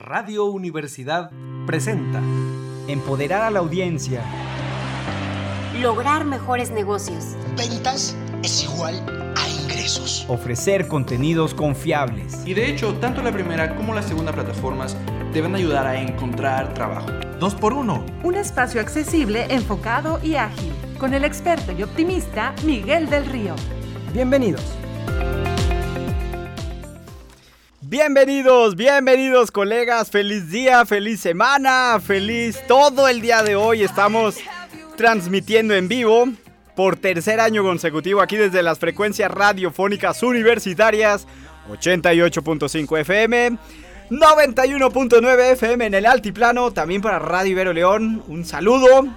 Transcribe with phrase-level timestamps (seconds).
[0.00, 1.32] Radio Universidad
[1.66, 2.22] presenta
[2.86, 4.22] Empoderar a la audiencia.
[5.82, 7.34] Lograr mejores negocios.
[7.56, 8.94] Ventas es igual
[9.36, 10.24] a ingresos.
[10.28, 12.46] Ofrecer contenidos confiables.
[12.46, 14.96] Y de hecho, tanto la primera como la segunda plataformas
[15.34, 17.10] deben ayudar a encontrar trabajo.
[17.40, 18.06] Dos por uno.
[18.22, 20.72] Un espacio accesible, enfocado y ágil.
[21.00, 23.56] Con el experto y optimista Miguel del Río.
[24.12, 24.62] Bienvenidos.
[27.90, 33.82] Bienvenidos, bienvenidos colegas, feliz día, feliz semana, feliz todo el día de hoy.
[33.82, 34.36] Estamos
[34.98, 36.26] transmitiendo en vivo
[36.76, 41.26] por tercer año consecutivo aquí desde las frecuencias radiofónicas universitarias
[41.70, 43.52] 88.5 FM,
[44.10, 49.08] 91.9 FM en el altiplano, también para Radio Ibero León, un saludo.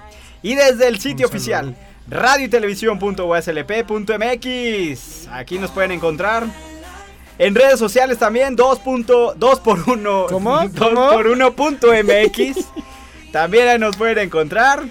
[0.43, 1.75] Y desde el sitio oficial
[2.07, 2.49] radio y
[5.29, 6.45] aquí nos pueden encontrar.
[7.37, 10.59] En redes sociales también 2.2 por 1 ¿Cómo?
[10.67, 11.09] 2 ¿Cómo?
[11.11, 12.65] por 1.mx.
[13.31, 14.83] también ahí nos pueden encontrar.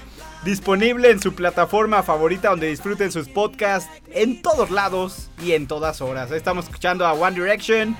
[0.44, 6.00] Disponible en su plataforma favorita donde disfruten sus podcasts en todos lados y en todas
[6.00, 6.30] horas.
[6.30, 7.94] Estamos escuchando a One Direction,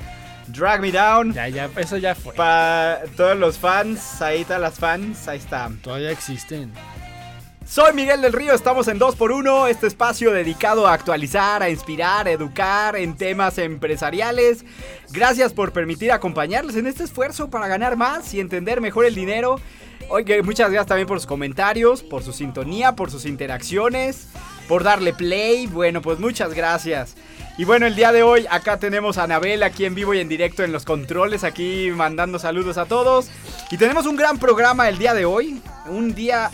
[0.46, 1.34] Drag Me Down.
[1.34, 2.32] Ya, ya, eso ya fue.
[2.32, 5.70] Para todos los fans, ahí están las fans, ahí está.
[5.82, 6.72] Todavía existen.
[7.70, 12.32] Soy Miguel del Río, estamos en 2x1, este espacio dedicado a actualizar, a inspirar, a
[12.32, 14.64] educar en temas empresariales.
[15.12, 19.60] Gracias por permitir acompañarles en este esfuerzo para ganar más y entender mejor el dinero.
[20.08, 24.26] Oye, muchas gracias también por sus comentarios, por su sintonía, por sus interacciones,
[24.66, 25.68] por darle play.
[25.68, 27.14] Bueno, pues muchas gracias.
[27.56, 30.28] Y bueno, el día de hoy acá tenemos a Anabel aquí en vivo y en
[30.28, 33.30] directo en los controles, aquí mandando saludos a todos.
[33.70, 36.50] Y tenemos un gran programa el día de hoy, un día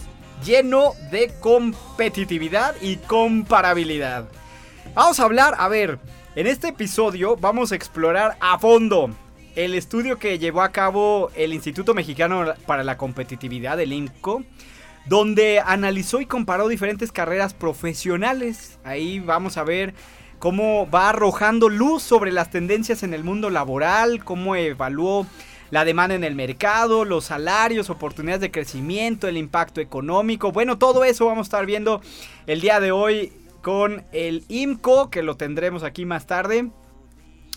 [0.47, 4.29] lleno de competitividad y comparabilidad.
[4.95, 5.99] Vamos a hablar, a ver,
[6.37, 9.11] en este episodio vamos a explorar a fondo
[9.57, 14.45] el estudio que llevó a cabo el Instituto Mexicano para la Competitividad, el INCO,
[15.07, 18.79] donde analizó y comparó diferentes carreras profesionales.
[18.85, 19.95] Ahí vamos a ver
[20.39, 25.27] cómo va arrojando luz sobre las tendencias en el mundo laboral, cómo evaluó
[25.71, 30.53] la demanda en el mercado, los salarios, oportunidades de crecimiento, el impacto económico.
[30.53, 32.01] Bueno, todo eso vamos a estar viendo
[32.47, 33.33] el día de hoy
[33.63, 36.71] con el IMCO, que lo tendremos aquí más tarde.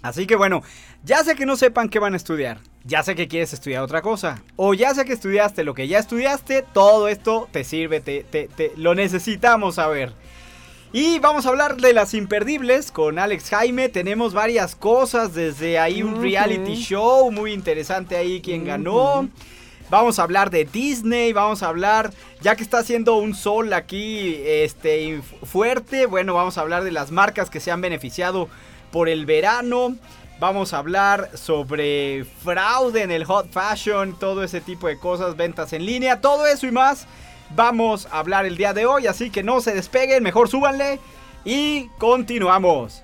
[0.02, 0.64] Así que bueno,
[1.04, 2.60] ya sé que no sepan qué van a estudiar.
[2.86, 4.42] Ya sé que quieres estudiar otra cosa.
[4.56, 6.64] O ya sé que estudiaste lo que ya estudiaste.
[6.74, 10.14] Todo esto te sirve, te, te, te- lo necesitamos saber.
[10.92, 13.90] Y vamos a hablar de las imperdibles con Alex Jaime.
[13.90, 19.30] Tenemos varias cosas, desde ahí un reality show muy interesante ahí quien ganó.
[19.92, 22.12] Vamos a hablar de Disney, vamos a hablar,
[22.42, 27.12] ya que está haciendo un sol aquí este, fuerte, bueno, vamos a hablar de las
[27.12, 28.50] marcas que se han beneficiado
[28.92, 29.96] por el verano.
[30.40, 35.72] Vamos a hablar sobre fraude en el hot fashion, todo ese tipo de cosas, ventas
[35.74, 37.06] en línea, todo eso y más.
[37.56, 41.00] Vamos a hablar el día de hoy, así que no se despeguen, mejor súbanle
[41.44, 43.04] y continuamos.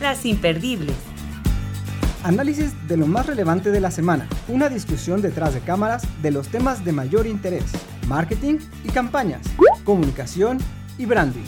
[0.00, 0.96] Las imperdibles.
[2.24, 4.28] Análisis de lo más relevante de la semana.
[4.48, 7.64] Una discusión detrás de cámaras de los temas de mayor interés.
[8.06, 9.42] Marketing y campañas.
[9.84, 10.58] Comunicación
[10.98, 11.44] y branding.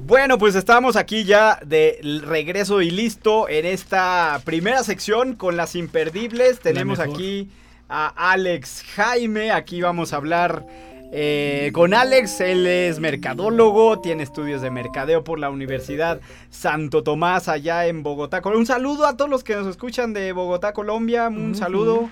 [0.00, 5.74] Bueno, pues estamos aquí ya de regreso y listo en esta primera sección con las
[5.74, 6.60] imperdibles.
[6.60, 7.50] Tenemos aquí
[7.88, 9.50] a Alex Jaime.
[9.50, 10.66] Aquí vamos a hablar
[11.12, 12.40] eh, con Alex.
[12.40, 18.42] Él es mercadólogo, tiene estudios de mercadeo por la Universidad Santo Tomás allá en Bogotá.
[18.44, 21.28] Un saludo a todos los que nos escuchan de Bogotá, Colombia.
[21.28, 22.08] Un saludo.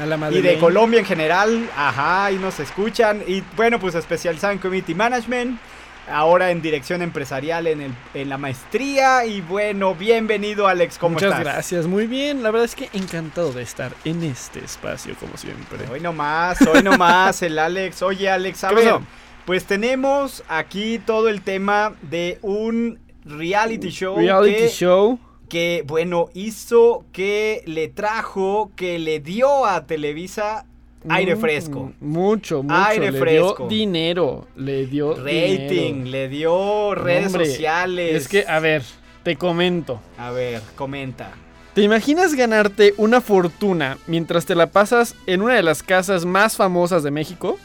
[0.00, 3.22] A la Y de Colombia en general, ajá, y nos escuchan.
[3.26, 5.58] Y bueno, pues especializado en Community Management,
[6.08, 9.24] ahora en dirección empresarial en, el, en la maestría.
[9.24, 11.44] Y bueno, bienvenido Alex, ¿cómo Muchas estás?
[11.44, 12.42] gracias, muy bien.
[12.42, 15.78] La verdad es que encantado de estar en este espacio, como siempre.
[15.90, 18.02] Hoy nomás, hoy nomás el Alex.
[18.02, 18.94] Oye Alex, a ¿Qué ver,
[19.44, 24.16] pues tenemos aquí todo el tema de un reality show.
[24.16, 25.18] Reality que, show.
[25.48, 30.66] que, bueno, hizo que le trajo, que le dio a Televisa
[31.08, 31.92] aire fresco.
[32.00, 32.74] Mucho, mucho.
[32.74, 33.56] Aire le fresco.
[33.58, 34.46] dio dinero.
[34.56, 36.10] Le dio Rating, dinero.
[36.10, 38.14] le dio redes Hombre, sociales.
[38.22, 38.82] Es que, a ver,
[39.22, 40.00] te comento.
[40.18, 41.30] A ver, comenta.
[41.74, 46.56] ¿Te imaginas ganarte una fortuna mientras te la pasas en una de las casas más
[46.56, 47.58] famosas de México?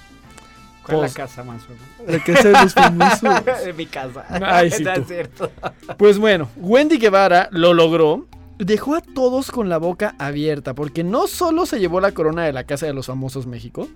[0.86, 2.12] ¿Cuál Pues- es la casa más famosa?
[2.12, 2.74] La casa de los
[3.22, 3.66] famosos.
[3.66, 4.26] de mi casa.
[4.30, 5.02] Ay, sí, No tú.
[5.02, 5.52] es cierto.
[5.98, 8.26] Pues bueno, Wendy Guevara lo logró.
[8.62, 12.54] Dejó a todos con la boca abierta porque no solo se llevó la corona de
[12.54, 13.88] la Casa de los Famosos México,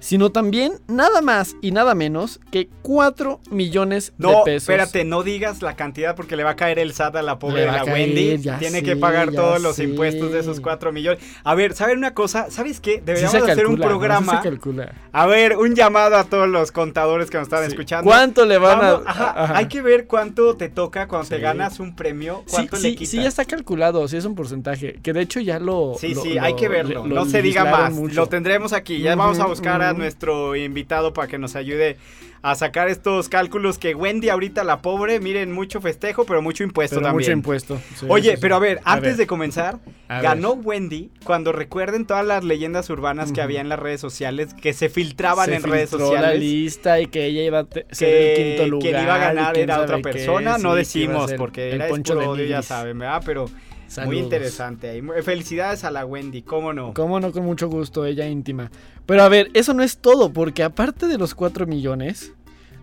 [0.00, 4.68] sino también nada más y nada menos que 4 millones de No, pesos.
[4.68, 7.60] espérate, no digas la cantidad porque le va a caer el SAT a la pobre
[7.62, 8.38] de la caer, Wendy.
[8.58, 9.84] Tiene sé, que pagar todos los sé.
[9.84, 11.22] impuestos de esos 4 millones.
[11.44, 12.50] A ver, ¿saben una cosa?
[12.50, 12.94] ¿Sabes qué?
[12.96, 13.82] Sí Deberíamos hacer un ¿no?
[13.82, 14.42] Sí programa.
[14.42, 14.94] se calcula.
[15.12, 17.68] A ver, un llamado a todos los contadores que nos están Sí.
[17.70, 18.10] escuchando.
[18.10, 19.10] ¿Cuánto le van Vamos- a...?
[19.10, 19.56] ajá, ajá.
[19.58, 22.42] Hay que ver cuánto te toca cuando te ganas un premio.
[22.46, 23.10] Sí, ¿Cuánto le sí, quitas?
[23.10, 24.98] sí, ya está calculado, sí es un porcentaje.
[25.02, 25.94] Que de hecho ya lo.
[25.98, 27.06] Sí, lo- sí, lo- hay que verlo.
[27.06, 27.92] lo no se diga más.
[27.92, 28.14] mucho.
[28.14, 29.00] Lo tendremos aquí.
[29.00, 31.96] Ya vamos a buscar a nuestro invitado para que nos ayude
[32.42, 36.96] a sacar estos cálculos que Wendy ahorita la pobre, miren, mucho festejo, pero mucho impuesto
[36.96, 37.26] Pero también.
[37.26, 37.78] mucho impuesto.
[37.96, 39.16] sí, Oye, sí, pero a ver, A antes ver.
[39.18, 39.78] de comenzar,
[40.08, 44.54] A ganó Wendy cuando recuerden todas las leyendas urbanas que había en las redes sociales,
[44.54, 46.40] que se filtraban Se en redes filtró la sociales.
[46.40, 48.90] lista y que ella iba a ser el Que quinto lugar.
[48.90, 52.20] quien iba a ganar era otra persona, no que decimos porque el era Poncho puro
[52.24, 53.22] de odio, ya saben, ¿verdad?
[53.26, 53.50] Pero
[53.90, 54.14] Saludos.
[54.14, 55.02] muy interesante.
[55.24, 56.94] Felicidades a la Wendy, ¿cómo no?
[56.94, 58.70] Cómo no, con mucho gusto, ella íntima.
[59.04, 62.32] Pero a ver, eso no es todo, porque aparte de los 4 millones,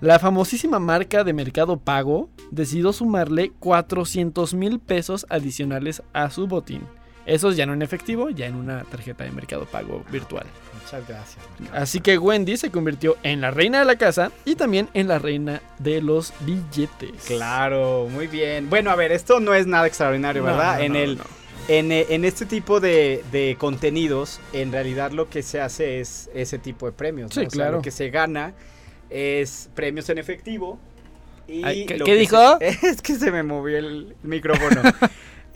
[0.02, 6.82] la famosísima marca de Mercado Pago decidió sumarle 400 mil pesos adicionales a su botín.
[7.28, 10.46] Esos ya no en efectivo, ya en una tarjeta de Mercado Pago virtual.
[10.82, 11.38] Muchas gracias.
[11.74, 15.20] Así que Wendy se convirtió en la reina de la casa y también en la
[15.20, 17.12] reina de los billetes.
[17.28, 18.70] Claro, muy bien.
[18.70, 20.78] Bueno, a ver, esto no es nada extraordinario, ¿verdad?
[20.78, 21.24] no, en no, el no.
[21.68, 26.58] En, en este tipo de, de contenidos, en realidad lo que se hace es ese
[26.60, 27.34] tipo de premios.
[27.34, 27.72] Sí, O sea, claro.
[27.78, 28.54] lo que se gana
[29.10, 30.80] es premios en efectivo.
[31.46, 32.58] Y Ay, ¿qué- dijo?
[32.60, 34.82] se- es que se me movió el micrófono.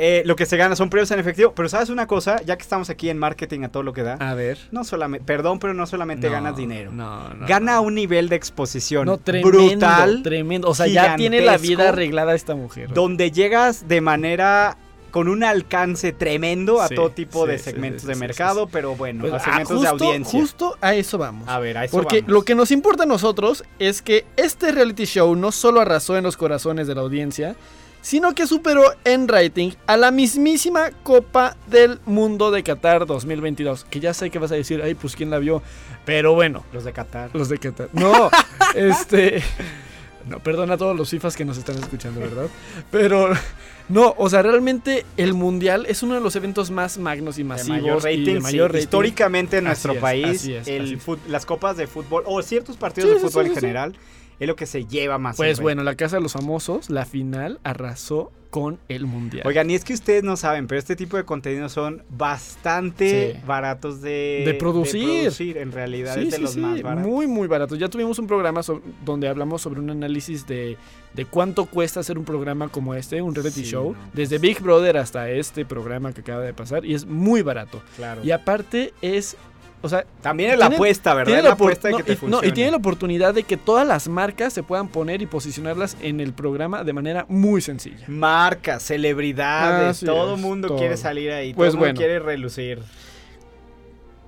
[0.03, 1.53] Eh, lo que se gana son premios en efectivo.
[1.53, 2.41] Pero ¿sabes una cosa?
[2.43, 4.13] Ya que estamos aquí en marketing a todo lo que da.
[4.15, 4.57] A ver.
[4.71, 6.91] No solamente, perdón, pero no solamente No, ganas dinero.
[6.91, 7.45] No, no.
[7.45, 7.83] Gana no.
[7.83, 10.23] un nivel de exposición No, tremendo, brutal.
[10.23, 10.67] tremendo.
[10.69, 12.91] O sea, ya tiene la vida arreglada esta mujer.
[12.93, 14.75] donde llegas de manera
[15.11, 18.95] con un alcance tremendo a Sí, todo tipo sí, de segmentos sí, de mercado, pero
[18.95, 20.39] bueno, Pues, a segmentos de audiencia.
[20.39, 21.47] Justo a eso vamos.
[21.49, 22.31] A ver, a eso Porque vamos.
[22.31, 26.23] lo que nos importa a nosotros es que este reality show no solo arrasó en
[26.23, 27.55] los corazones de la audiencia,
[28.01, 33.85] sino que superó en rating a la mismísima Copa del Mundo de Qatar 2022.
[33.85, 35.61] Que ya sé que vas a decir, ay, pues quién la vio.
[36.05, 37.29] Pero bueno, Los de Qatar.
[37.33, 37.89] los de Qatar.
[37.93, 38.29] No,
[38.75, 39.41] este.
[40.27, 42.47] No, perdona a todos los FIFAs que nos están escuchando, ¿verdad?
[42.91, 43.29] Pero.
[43.89, 47.49] No, o sea, realmente el mundial es uno de los eventos más magnos y De
[47.49, 48.39] masivos mayor rating, y de sí.
[48.39, 48.83] mayor rating.
[48.83, 51.05] históricamente en Así nuestro es, país, así es, el así es.
[51.05, 53.95] fut- las copas de fútbol o ciertos partidos Sí, de fútbol sí, en general
[54.41, 55.37] es lo que se lleva más.
[55.37, 59.47] Pues en bueno, la Casa de los Famosos, la final arrasó con el mundial.
[59.47, 63.39] Oigan, y es que ustedes no saben, pero este tipo de contenidos son bastante Sí.
[63.45, 65.03] baratos de, De producir.
[65.21, 67.07] producir, En realidad Sí, es de sí, los más baratos.
[67.09, 67.79] muy, muy baratos.
[67.79, 68.59] Ya tuvimos un programa
[69.05, 70.75] donde hablamos sobre un análisis de,
[71.13, 74.97] de cuánto cuesta hacer un programa como este, un reality show, no, desde Big Brother
[74.97, 77.81] hasta este programa que acaba de pasar, y es muy barato.
[77.95, 78.21] Claro.
[78.23, 79.37] Y aparte es,
[79.81, 81.25] o sea, También es la apuesta, ¿verdad?
[81.25, 83.43] tiene Es la apuesta de no, que te y, no, y tiene la oportunidad de
[83.43, 87.61] que todas las marcas se puedan poner y posicionarlas en el programa de manera muy
[87.61, 88.05] sencilla.
[88.07, 90.77] Marcas, celebridades, Así todo es, mundo todo.
[90.77, 91.91] quiere salir ahí, Pues todo bueno.
[91.93, 92.79] mundo quiere relucir.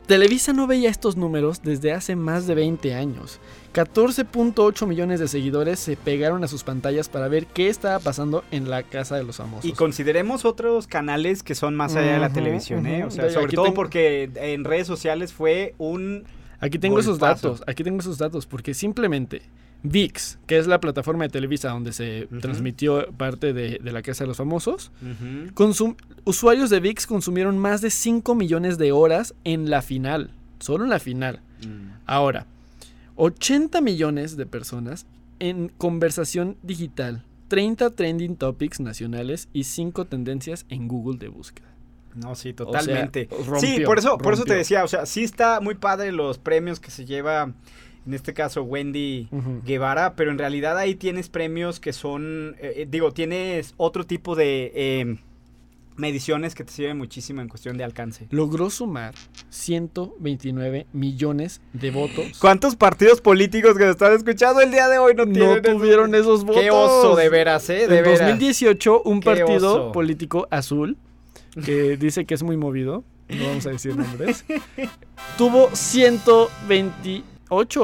[0.07, 3.39] Televisa no veía estos números desde hace más de 20 años.
[3.73, 8.69] 14.8 millones de seguidores se pegaron a sus pantallas para ver qué estaba pasando en
[8.69, 9.65] la casa de los famosos.
[9.65, 13.03] Y consideremos otros canales que son más allá de la televisión, ¿eh?
[13.03, 16.23] O sea, sobre todo tengo- porque en redes sociales fue un...
[16.59, 19.41] Aquí tengo esos datos, aquí tengo esos datos, porque simplemente
[19.83, 24.23] VIX, que es la plataforma de Televisa donde se transmitió parte de, de la Casa
[24.23, 24.91] de los Famosos,
[26.25, 30.89] usuarios de VIX consumieron más de 5 millones de horas en la final, solo en
[30.89, 31.41] la final.
[31.67, 31.89] Mm.
[32.05, 32.47] Ahora,
[33.15, 35.05] 80 millones de personas
[35.39, 41.73] en conversación digital, 30 trending topics nacionales y 5 tendencias en Google de búsqueda.
[42.15, 43.27] No, sí, totalmente.
[43.31, 45.75] O sea, rompió, sí, por eso, por eso te decía, o sea, sí está muy
[45.75, 47.53] padre los premios que se lleva,
[48.05, 49.29] en este caso, Wendy.
[49.65, 54.35] Guevara, pero en realidad ahí tienes premios que son, eh, eh, digo, tienes otro tipo
[54.35, 55.17] de eh,
[55.95, 58.27] mediciones que te sirven muchísimo en cuestión de alcance.
[58.31, 59.13] Logró sumar
[59.49, 62.37] 129 millones de votos.
[62.39, 66.43] ¿Cuántos partidos políticos que nos están escuchando el día de hoy no, tienen tuvieron esos
[66.43, 66.61] votos.
[66.61, 67.87] Qué oso, de veras, ¿eh?
[67.87, 68.19] De en veras.
[68.19, 69.91] 2018, un Qué partido oso.
[69.91, 70.97] político azul,
[71.63, 74.45] que dice que es muy movido, no vamos a decir nombres,
[75.37, 77.23] tuvo 128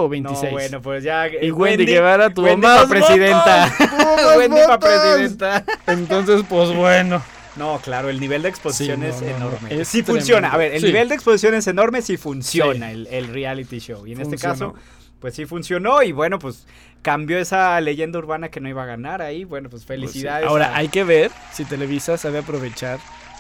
[0.04, 0.44] o 26.
[0.44, 1.28] No, bueno, pues ya.
[1.28, 3.70] Y eh, Wendy, Guevara tuvo Wendy más pa' presidenta.
[3.80, 4.90] votos, tuvo más Wendy pa' votos.
[4.90, 5.66] presidenta.
[5.88, 7.22] Entonces, pues bueno.
[7.60, 9.82] No, claro, el nivel de exposición Sí, es no, no, no, enorme.
[9.82, 10.14] es sí tremendo.
[10.14, 10.50] funciona.
[10.54, 10.88] A ver, el Sí.
[10.88, 14.08] nivel de exposición es enorme si funciona el, el reality show.
[14.08, 14.74] Y en este caso,
[15.20, 16.02] pues sí funcionó.
[16.02, 16.66] Y bueno, pues
[17.02, 19.44] cambió esa leyenda urbana que no iba a ganar ahí.
[19.44, 20.02] Bueno, pues Pues sí.
[20.08, 20.48] felicidades.
[20.48, 23.00] Ahora, a- hay que ver si Televisa sabe aprovechar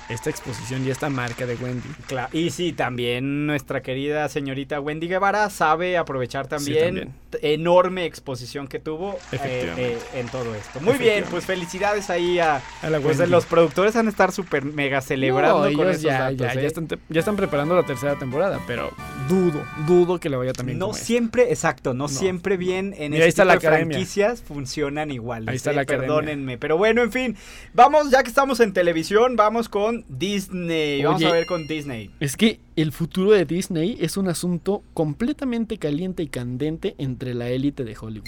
[0.09, 1.87] esta exposición y esta marca de Wendy.
[2.07, 7.13] Cla- Y sí, también nuestra querida señorita Wendy Guevara sabe aprovechar también, también.
[7.29, 10.79] t- enorme exposición que tuvo eh, eh, en todo esto.
[10.81, 13.31] Muy bien, pues felicidades ahí a, A la pues, Wendy.
[13.31, 16.53] los productores van a estar súper mega celebrando No, con ellos esos ya, datos, ya,
[16.53, 16.61] ¿eh?
[16.61, 18.89] ya están, te- ya están preparando la tercera temporada, pero
[19.27, 21.05] dudo, dudo que le vaya también No como esta.
[21.05, 22.07] siempre, exacto, no, No.
[22.07, 23.93] siempre bien en Mira, este ahí está tipo la de academia.
[23.95, 25.47] franquicias funcionan igual.
[25.47, 26.07] Ahí está la academia.
[26.07, 27.35] Perdónenme, pero bueno, en fin,
[27.73, 31.03] vamos, ya que estamos en televisión, vamos con Disney.
[31.03, 31.29] Vamos Oye.
[31.29, 32.11] a ver con Disney.
[32.19, 37.49] Es que el futuro de Disney es un asunto completamente caliente y candente entre la
[37.49, 38.27] élite de Hollywood.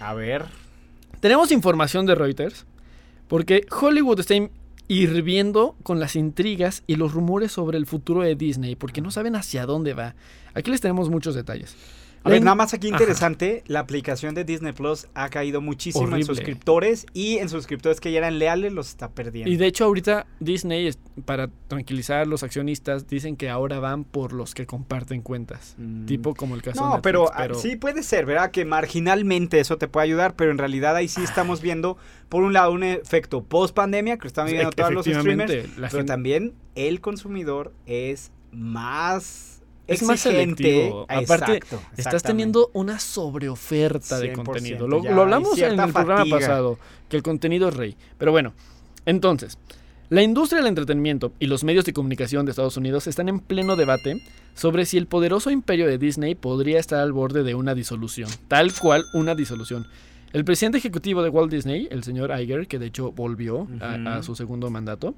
[0.00, 0.46] A ver.
[1.20, 2.66] Tenemos información de Reuters
[3.28, 4.34] porque Hollywood está
[4.88, 9.36] hirviendo con las intrigas y los rumores sobre el futuro de Disney porque no saben
[9.36, 10.14] hacia dónde va.
[10.54, 11.76] Aquí les tenemos muchos detalles.
[12.24, 12.96] A ver, nada más aquí Ajá.
[12.96, 18.12] interesante, la aplicación de Disney Plus ha caído muchísimo en suscriptores y en suscriptores que
[18.12, 19.50] ya eran leales los está perdiendo.
[19.50, 20.90] Y de hecho ahorita Disney,
[21.24, 25.74] para tranquilizar a los accionistas, dicen que ahora van por los que comparten cuentas.
[25.78, 26.06] Mm.
[26.06, 28.50] Tipo como el caso de No, Netflix, pero, ah, sí puede ser, ¿verdad?
[28.50, 31.96] Que marginalmente eso te puede ayudar, pero en realidad ahí sí estamos viendo,
[32.28, 35.98] por un lado, un efecto post pandemia que están viviendo todos los streamers, la pero
[35.98, 39.51] gente- también el consumidor es más
[39.94, 41.06] Es más selectivo.
[41.08, 44.88] Aparte, Exacto, Estás teniendo una sobreoferta de 100%, contenido.
[44.88, 47.96] Lo, ya lo hablamos en el programa pasado, que el contenido es rey.
[48.18, 48.52] Pero bueno,
[49.06, 49.58] entonces,
[50.08, 53.76] la industria del entretenimiento y los medios de comunicación de Estados Unidos están en pleno
[53.76, 54.22] debate
[54.54, 58.72] sobre si el poderoso imperio de Disney podría estar al borde de una disolución, tal
[58.74, 59.86] cual una disolución.
[60.34, 64.22] El presidente ejecutivo de Walt Disney, el señor Iger, que de hecho volvió a- a,
[64.22, 65.14] su segundo mandato,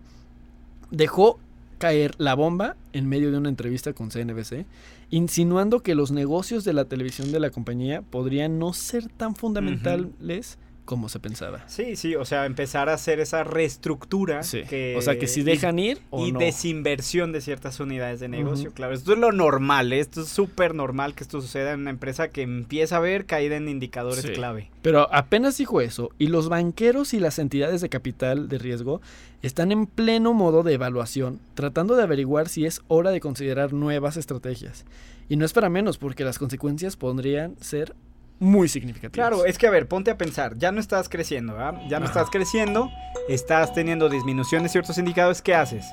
[0.90, 1.38] dejó
[1.78, 4.66] caer la bomba en medio de una entrevista con CNBC,
[5.11, 10.59] insinuando que los negocios de la televisión de la compañía podrían no ser tan fundamentales
[10.85, 11.62] como se pensaba.
[11.69, 14.43] Sí, sí, o sea, empezar a hacer esa reestructura.
[14.43, 14.62] Sí.
[14.69, 16.38] que- o sea, que si y- dejan ir o y no.
[16.38, 18.95] desinversión de ciertas unidades de negocio, claro.
[18.95, 20.00] Esto es lo normal, ¿eh?
[20.00, 23.57] esto es súper normal que esto suceda en una empresa que empieza a ver caída
[23.57, 24.33] en indicadores Sí.
[24.33, 24.71] clave.
[24.83, 29.00] Pero apenas dijo eso, y los banqueros y las entidades de capital de riesgo
[29.43, 34.17] están en pleno modo de evaluación, tratando de averiguar si es hora de considerar nuevas
[34.17, 34.85] estrategias.
[35.29, 37.95] Y no es para menos, porque las consecuencias podrían ser
[38.41, 39.29] muy significativas.
[39.29, 41.81] Claro, es que a ver, ponte a pensar, ya no estás creciendo, ¿verdad?
[41.88, 42.12] Ya no Ajá.
[42.21, 42.91] estás creciendo,
[43.29, 45.87] estás teniendo disminución de ciertos indicadores, ¿qué haces?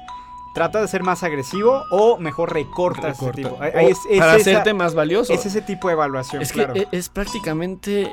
[0.54, 3.36] ¿Trata de ser más agresivo o mejor recortas Recorta.
[3.42, 3.64] tipo?
[3.64, 5.32] Es, es para esa- hacerte más valioso.
[5.32, 6.76] es ese tipo de evaluación, Es que claro.
[6.76, 8.12] e- es, prácticamente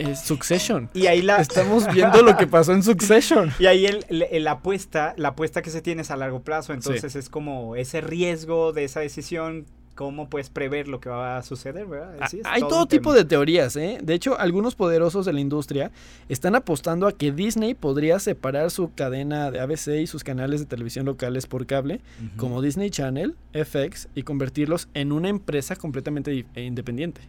[0.00, 0.90] eh, Succession.
[0.94, 1.36] y ahí la...
[1.36, 3.52] Estamos viendo lo que pasó en Succession.
[3.60, 6.72] Y ahí el, el- el apuesta, la apuesta que se tiene es a largo plazo,
[6.72, 11.42] entonces es como ese riesgo de esa decisión, cómo puedes prever lo que va a
[11.42, 12.28] suceder, ¿verdad?
[12.30, 13.16] Sí, Ah, Hay todo tipo tema.
[13.16, 13.98] de teorías, ¿eh?
[14.00, 15.90] De hecho, algunos poderosos de la industria
[16.28, 20.66] están apostando a que Disney podría separar su cadena de ABC y sus canales de
[20.66, 22.00] televisión locales por cable,
[22.36, 27.22] como Disney Channel, FX, y convertirlos en una empresa completamente di- e independiente,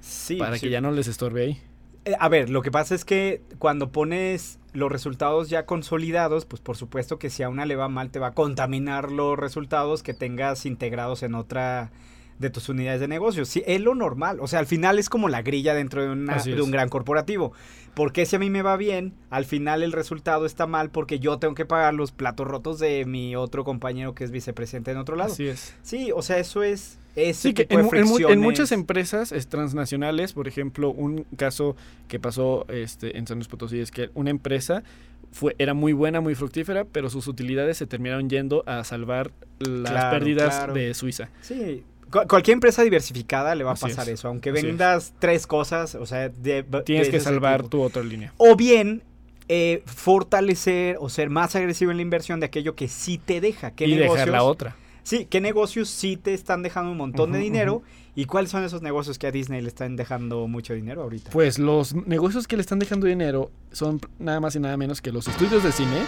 [0.00, 0.62] Sí, para sí.
[0.62, 1.58] que ya no les estorbe ahí.
[2.06, 6.60] Eh, A ver, lo que pasa es que cuando pones los resultados ya consolidados, pues
[6.60, 10.02] por supuesto que si a una le va mal te va a contaminar los resultados
[10.02, 11.90] que tengas integrados en otra
[12.38, 13.44] de tus unidades de negocio.
[13.44, 14.38] Sí, es lo normal.
[14.40, 17.52] O sea, al final es como la grilla dentro de, una- de un gran corporativo.
[17.94, 21.38] Porque si a mí me va bien, al final el resultado está mal porque yo
[21.38, 25.14] tengo que pagar los platos rotos de mi otro compañero que es vicepresidente en otro
[25.14, 25.32] lado.
[25.32, 25.74] Así es.
[25.82, 26.98] Sí, o sea, eso es...
[27.14, 31.76] Ese Sí, que en, de en muchas empresas es, transnacionales, por ejemplo, un caso
[32.08, 34.82] que pasó este, en San Luis Potosí es que una empresa
[35.30, 39.92] fue, era muy buena, muy fructífera, pero sus utilidades se terminaron yendo a salvar las
[39.92, 40.74] Claro, pérdidas claro.
[40.74, 41.28] de Suiza.
[41.40, 41.84] Sí,
[42.28, 44.62] cualquier empresa diversificada le va a Así pasar es, eso, aunque es.
[44.62, 47.68] vendas tres cosas, o sea, de, Tienes de que salvar tipo.
[47.70, 48.32] tu otra línea.
[48.36, 49.02] O bien
[49.48, 53.72] eh, fortalecer o ser más agresivo en la inversión de aquello que sí te deja.
[53.72, 54.14] ¿Qué Y negocios?
[54.14, 54.76] dejar la otra.
[55.02, 57.82] Sí, ¿qué negocios sí te están dejando un montón de dinero?
[58.16, 61.30] ¿Y cuáles son esos negocios que a Disney le están dejando mucho dinero ahorita?
[61.30, 65.12] Pues los negocios que le están dejando dinero son nada más y nada menos que
[65.12, 65.98] los estudios de cine,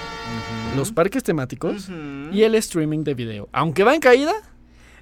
[0.76, 1.90] los parques temáticos
[2.32, 3.48] y el streaming de video.
[3.52, 4.32] Aunque va en caída,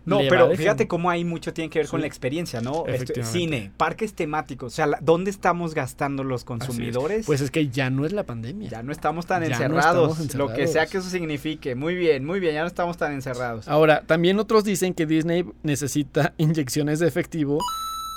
[0.04, 2.84] No, pero fíjate cómo ahí mucho tiene que ver con la experiencia, ¿no?
[3.22, 6.44] Cine, parques temáticos, o sea, la- ¿dónde estamos gastando los es.
[6.44, 7.26] consumidores?
[7.26, 8.68] Pues es que ya no es la pandemia.
[8.68, 11.74] Ya no estamos tan no encerrados, lo que sea que eso signifique.
[11.74, 13.68] Muy bien, muy bien, ya no estamos tan encerrados.
[13.68, 17.58] Ahora, también otros dicen que Disney necesita inyecciones de efectivo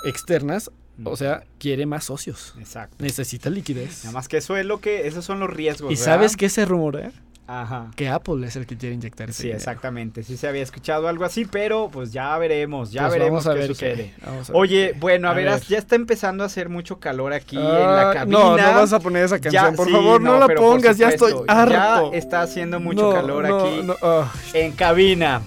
[0.06, 0.72] externas,
[1.04, 2.56] o sea, quiere más socios.
[2.60, 2.98] Exacto.
[3.00, 4.04] Necesita liquidez.
[4.04, 5.92] Nada más que eso es lo que, esos son los riesgos.
[5.92, 6.06] ¿Y ¿verdad?
[6.06, 7.12] sabes qué se rumorea?
[7.48, 7.88] Ajá.
[7.96, 9.58] que Apple es el que quiere inyectar ese Sí, dinero.
[9.60, 10.24] exactamente.
[10.24, 13.68] Sí se había escuchado algo así, pero pues ya veremos, ya Pues veremos qué ver
[13.68, 14.14] sucede.
[14.20, 15.00] qué- Oye, qué.
[15.00, 15.70] bueno, a, A verás, ver.
[15.70, 18.38] ya está empezando a hacer mucho calor aquí en Ah, la cabina.
[18.40, 20.72] No, no vas a poner esa canción, Ya, por sí, favor, no, la pero por
[20.76, 22.12] pongas, ya estoy harto.
[22.12, 24.32] Ya está haciendo mucho No, calor no, aquí no, ah.
[24.54, 25.42] en cabina.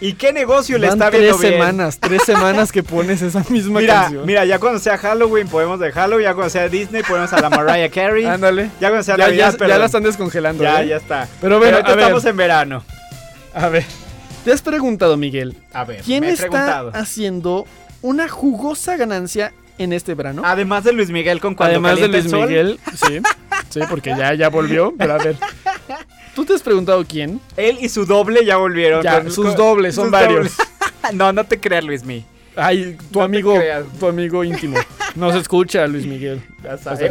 [0.00, 1.52] ¿Y qué negocio le Van está tres viendo bien?
[1.54, 4.26] semanas, tres semanas que pones esa misma Mira, canción.
[4.26, 7.48] mira, ya cuando sea Halloween podemos de Halloween, ya cuando sea Disney podemos a la
[7.50, 8.24] Mariah Carey.
[8.26, 8.70] Ándale.
[8.80, 9.78] Ya cuando sea Ya, Navidad, ya, ya perdón.
[9.80, 10.62] la están descongelando.
[10.62, 10.88] Ya, ¿eh?
[10.88, 11.28] ya está.
[11.40, 12.84] Pero bueno, ahorita estamos en verano.
[13.54, 13.84] A ver,
[14.44, 16.90] ¿te has preguntado, Miguel, A ver, quién me he está preguntado.
[16.94, 17.66] haciendo
[18.02, 20.42] una jugosa ganancia en este verano?
[20.44, 23.20] Además de Luis Miguel con cuando Además de Luis Miguel, sí,
[23.70, 25.36] sí, porque ya, ya volvió, pero a ver.
[26.34, 27.40] ¿Tú te has preguntado quién?
[27.56, 29.02] él y su doble ya volvieron.
[29.02, 30.56] Ya, con- sus dobles, son sus varios.
[30.56, 30.56] dobles.
[31.12, 32.24] no, no te creas, Luis Mi.
[32.56, 33.58] Ay, tu No amigo,
[33.98, 34.76] tu amigo íntimo.
[35.14, 36.42] Nos escucha, Luis Miguel.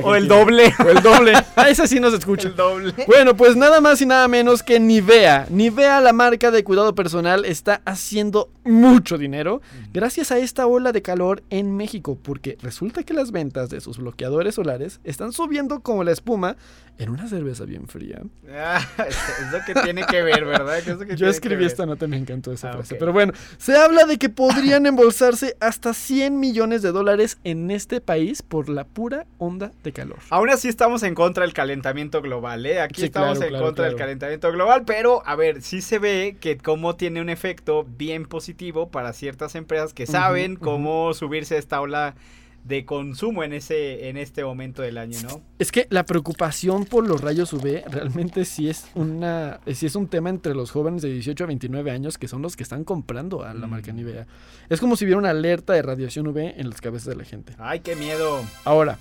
[0.04, 0.74] O el doble.
[0.86, 1.34] O el doble.
[1.56, 2.48] Ah, ese sí nos escucha.
[2.48, 2.94] el doble.
[3.06, 5.46] Bueno, pues nada más y nada menos que Nivea.
[5.50, 9.62] Nivea, la marca de cuidado personal, está haciendo mucho dinero
[9.94, 13.98] gracias a esta ola de calor en México, porque resulta que las ventas de sus
[13.98, 16.56] bloqueadores solares están subiendo como la espuma
[16.98, 18.22] en una cerveza bien fría.
[18.52, 20.78] Ah, es lo que tiene que ver, ¿verdad?
[20.80, 22.96] Es que Yo escribí esta nota, me encantó esa Ah, frase.
[22.96, 28.02] Pero bueno, se habla de que podrían embolsarse hasta 100 millones de dólares en este
[28.02, 30.18] país por la pura onda de calor.
[30.30, 32.82] Aún así estamos en contra del calentamiento global, ¿eh?
[32.82, 36.00] Aquí Sí, estamos claro, en claro, contra del calentamiento global, pero a ver, sí se
[36.00, 41.56] ve que cómo tiene un efecto bien positivo para ciertas empresas que saben cómo subirse
[41.56, 42.16] a esta ola
[42.64, 45.42] de consumo en ese en este momento del año, ¿no?
[45.60, 50.08] Es que la preocupación por los rayos UV realmente sí es una sí es un
[50.08, 53.44] tema entre los jóvenes de 18 a 29 años que son los que están comprando
[53.44, 53.70] a la Mm.
[53.70, 54.28] marca Nivea.
[54.70, 57.52] Es como si hubiera una alerta de radiación UV en las cabezas de la gente.
[57.58, 58.42] Ay, qué miedo.
[58.64, 58.98] Ahora,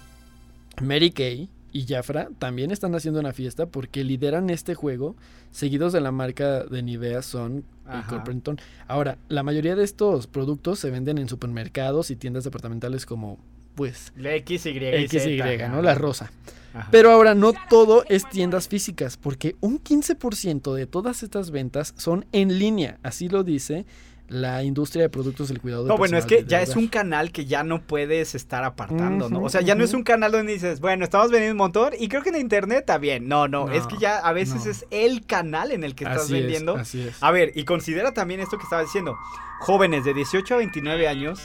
[0.80, 5.16] Mary Kay y Jafra también están haciendo una fiesta porque lideran este juego,
[5.50, 8.02] seguidos de la marca de Nivea Son y.
[8.08, 8.58] Corpenton.
[8.86, 13.38] Ahora, la mayoría de estos productos se venden en supermercados y tiendas departamentales como,
[13.74, 15.68] pues, La X, Y, y X y Z.
[15.68, 15.82] ¿no?
[15.82, 16.30] La rosa.
[16.74, 16.88] Ajá.
[16.90, 22.24] Pero ahora no todo es tiendas físicas, porque un 15% de todas estas ventas son
[22.32, 23.84] en línea, así lo dice
[24.32, 27.44] la industria de productos del cuidado No, bueno, es que ya es un canal que
[27.44, 29.42] ya no puedes estar apartando, ¿no?
[29.42, 32.08] O sea, ya no es un canal donde dices, bueno, estamos vendiendo un montón y
[32.08, 33.28] creo que en internet está bien.
[33.28, 34.70] No, no, No, es que ya a veces no.
[34.70, 36.76] es el canal en el que estás Así es, vendiendo.
[36.76, 37.22] así es.
[37.22, 39.16] A ver, y considera también esto que estaba diciendo.
[39.60, 41.38] Jóvenes de 18 a 29 años,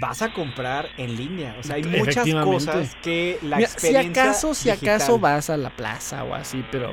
[0.00, 1.56] vas a comprar en línea.
[1.60, 5.50] O sea, hay muchas cosas que la Mira, si experiencia acaso, si digital- acaso vas
[5.50, 6.92] a la plaza o así, pero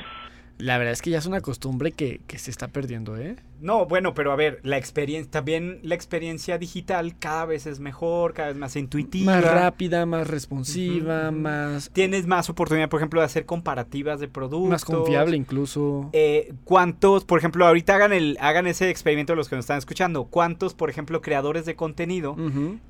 [0.58, 3.36] la verdad es que ya es una costumbre que, que se está perdiendo, ¿eh?
[3.64, 8.34] No, bueno, pero a ver, la experiencia, también la experiencia digital cada vez es mejor,
[8.34, 9.36] cada vez más intuitiva.
[9.36, 14.70] Más rápida, más responsiva, más, Tienes más oportunidad, por ejemplo, de hacer comparativas de productos.
[14.70, 16.10] más confiable incluso.
[16.14, 20.26] Eh, ¿Cuántos, por ejemplo, ahorita hagan el hagan ese experimento los que nos están escuchando?
[20.26, 22.36] ¿Cuántos, por ejemplo, creadores de contenido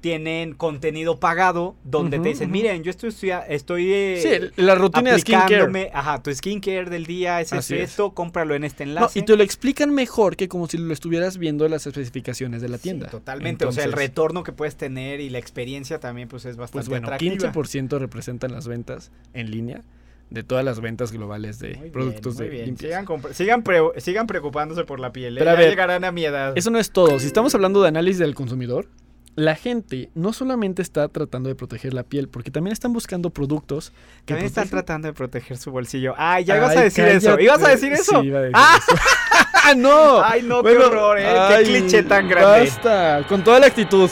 [0.01, 4.19] tienen contenido pagado donde te dicen, miren, yo estoy estudia- estoy eh,
[4.55, 5.91] Sí, la rutina de skincare.
[5.93, 7.89] ajá, tu skincare del día es Así esto, es.
[7.91, 9.19] esto, cómpralo en este No, enlace.
[9.19, 12.69] y te lo explican mejor que como si lo estuvieras viendo en las especificaciones de
[12.69, 13.07] la Sí, tienda.
[13.07, 16.73] totalmente, o sea, el retorno que puedes tener y la experiencia también pues es bastante
[16.87, 17.51] Pues bueno, atractiva.
[17.53, 19.81] 15% representan las ventas en línea
[20.29, 22.65] de todas las ventas globales de Muy bien, productos muy de bien.
[22.67, 22.99] limpieza.
[23.01, 25.37] Sigan, sigan, pre- sigan preocupándose por la piel.
[25.37, 25.39] ¿eh?
[25.39, 26.53] Pero a ver, llegarán a mi edad.
[26.55, 27.19] Eso no es todo.
[27.19, 28.87] Si estamos hablando de análisis del consumidor,
[29.35, 33.91] la gente no solamente está tratando de proteger la piel, porque también están buscando productos
[34.25, 36.13] que También están tratando de proteger su bolsillo.
[36.17, 37.39] Ay, ya ibas a Ay, decir eso.
[37.39, 38.21] ¿Ibas a decir eso?
[38.21, 38.79] Sí, iba a decir ¡Ah!
[38.79, 38.95] eso.
[39.63, 40.23] ¡Ah, no!
[40.23, 41.25] Ay, no, Bueno, qué horror, ¿eh?
[41.27, 42.59] ay, qué cliché tan grande.
[42.69, 44.09] Basta, con toda la actitud.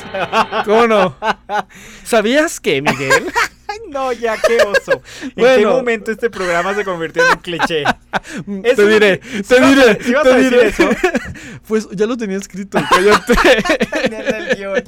[0.65, 1.15] ¿Cómo no?
[2.03, 3.31] ¿Sabías que, Miguel?
[3.67, 5.01] Ay, no, ya, qué oso.
[5.35, 7.83] ¿En qué momento este programa se convirtió en un cliché?
[8.63, 10.67] Eso te diré, que- te ¿sí vas a- diré, te a decir diré.
[10.67, 10.89] eso?
[11.67, 13.33] Pues ya lo tenía escrito, cállate.
[14.57, 14.83] Guión.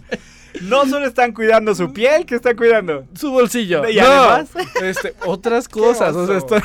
[0.61, 3.05] No solo están cuidando su piel, ¿qué están cuidando?
[3.15, 3.87] Su bolsillo.
[3.89, 4.49] Y no, además-
[4.81, 6.61] este, otras cosas, o sea, están...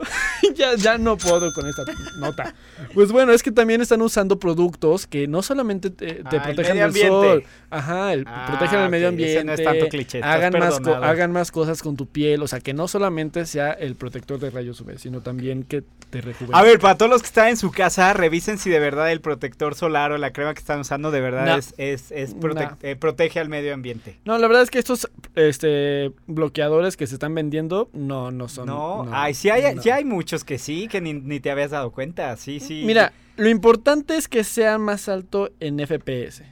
[0.54, 1.84] ya, ya no puedo con esta
[2.18, 2.54] nota.
[2.94, 6.76] Pues bueno, es que también están usando productos que no solamente te, te Ah, protegen
[6.78, 10.34] del sol, ajá, el, Ah, protegen el medio ese ambiente, no es tanto cliché, estás
[10.36, 13.94] hagan más, hagan más cosas con tu piel, o sea, que no solamente sea el
[13.94, 16.58] protector de rayos UV, sino también que te rejuvenezca.
[16.58, 19.20] A ver, para todos los que están en su casa, revisen si de verdad el
[19.20, 21.56] protector solar o la crema que están usando de verdad No.
[21.56, 22.76] es, es, es prote- No.
[22.82, 24.18] eh, protege al medio ambiente.
[24.24, 28.66] No, la verdad es que estos este, bloqueadores que se están vendiendo no, no son.
[28.66, 29.78] No, ay, sí hay.
[29.90, 32.82] Hay muchos que sí, que ni, ni te habías dado cuenta, sí, sí.
[32.84, 36.42] Mira, lo importante es que sea más alto en FPS.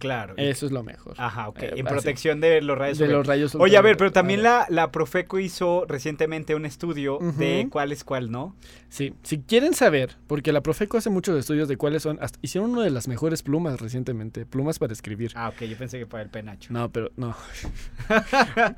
[0.00, 0.34] Claro.
[0.38, 1.14] Eso es lo mejor.
[1.18, 1.62] Ajá, ok.
[1.62, 4.66] Eh, en protección de los rayos De los rayos Oye, a ver, pero también la,
[4.70, 8.56] la Profeco hizo recientemente un estudio de cuál es cuál, ¿no?
[8.88, 12.70] Sí, si quieren saber, porque la Profeco hace muchos estudios de cuáles son, hasta- hicieron
[12.72, 15.30] una de las mejores plumas recientemente, plumas para escribir.
[15.36, 16.72] Ah, ok, yo pensé que para el penacho.
[16.72, 17.36] No, pero no.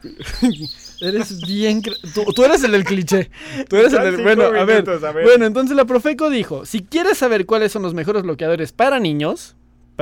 [1.00, 1.82] eres bien...
[1.82, 3.30] Tú, tú eres el del cliché.
[3.68, 4.22] Tú eres el del...
[4.22, 4.82] Bueno, a ver.
[4.82, 5.24] minutos, a ver.
[5.24, 9.56] Bueno, entonces la Profeco dijo, si quieres saber cuáles son los mejores bloqueadores para niños,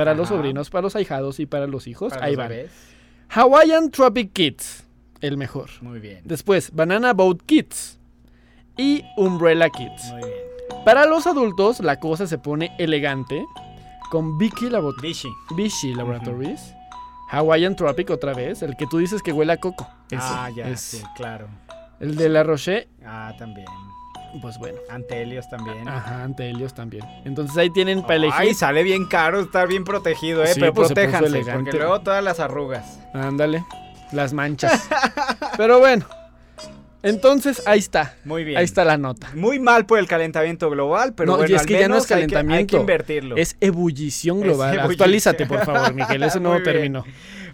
[0.05, 2.71] para los sobrinos, para los ahijados y para los hijos, Para ahí los bebés.
[3.29, 4.83] Hawaiian Tropic Kids,
[5.21, 5.69] el mejor.
[5.81, 6.21] Muy bien.
[6.25, 7.99] Después, Banana Boat Kids
[8.77, 10.11] y Umbrella Kids.
[10.11, 10.83] Muy bien.
[10.85, 13.45] Para los adultos, la cosa se pone elegante
[14.09, 15.29] con Vicky Labot Vichy.
[15.55, 16.73] Vichy Laboratories,
[17.29, 19.87] Hawaiian Tropic otra vez, el que tú dices que huele a coco.
[20.09, 21.47] Ese ah, ya, es sí, claro.
[21.99, 23.67] El de La Roche, Ah, también.
[24.41, 24.77] Pues bueno.
[24.89, 25.87] Ante Helios también.
[25.87, 27.03] Ajá, ante Helios también.
[27.25, 28.35] Entonces ahí tienen para elegir.
[28.37, 30.47] Ay, sale bien caro estar bien protegido, eh.
[30.53, 32.99] Sí, pero pues protéjanse, porque luego todas las arrugas.
[33.13, 33.65] Ándale,
[34.11, 34.87] las manchas.
[35.57, 36.05] Pero bueno,
[37.03, 38.15] entonces ahí está.
[38.25, 38.57] Muy bien.
[38.57, 39.29] Ahí está la nota.
[39.35, 42.03] Muy mal por el calentamiento global, pero No, y es al que ya no es
[42.03, 42.77] hay que- Hay que, calentamiento.
[42.77, 43.37] invertirlo.
[43.37, 44.69] Es ebullición Es global.
[44.69, 44.91] ebullición.
[44.91, 46.21] Actualízate, por favor, Miguel.
[46.41, 46.63] Muy bien.
[46.63, 47.03] término.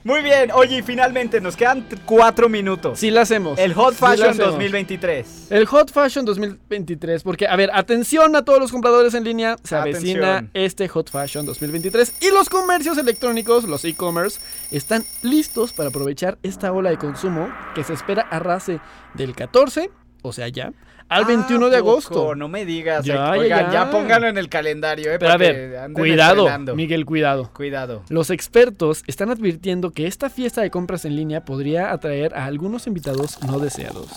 [0.03, 2.99] Muy bien, oye, y finalmente nos quedan cuatro minutos.
[2.99, 3.59] Sí la hacemos.
[3.59, 4.51] El Hot Fashion hacemos.
[4.51, 5.51] 2023.
[5.51, 9.75] El Hot Fashion 2023, porque, a ver, atención a todos los compradores en línea, se
[9.75, 14.39] avecina este Hot Fashion 2023 y los comercios electrónicos, los e-commerce,
[14.71, 18.79] están listos para aprovechar esta ola de consumo que se espera arrase
[19.13, 19.89] del 14,
[20.21, 20.73] o sea ya,
[21.09, 22.35] al 21 de Ah, poco, agosto.
[22.35, 23.05] No me digas.
[23.05, 23.91] Ya, eh, ya, Oigan, ya, ya.
[23.91, 25.19] pónganlo en el calendario, eh.
[25.19, 26.75] Pero a ver, cuidado, estrenando.
[26.75, 27.49] Miguel, cuidado.
[27.53, 28.03] Cuidado.
[28.09, 32.87] Los expertos están advirtiendo que esta fiesta de compras en línea podría atraer a algunos
[32.87, 34.07] invitados no deseados.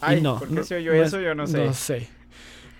[0.00, 1.18] Ay, y no, ¿por qué se oyó no eso?
[1.18, 1.64] es- Yo no sé.
[1.66, 2.08] No sé.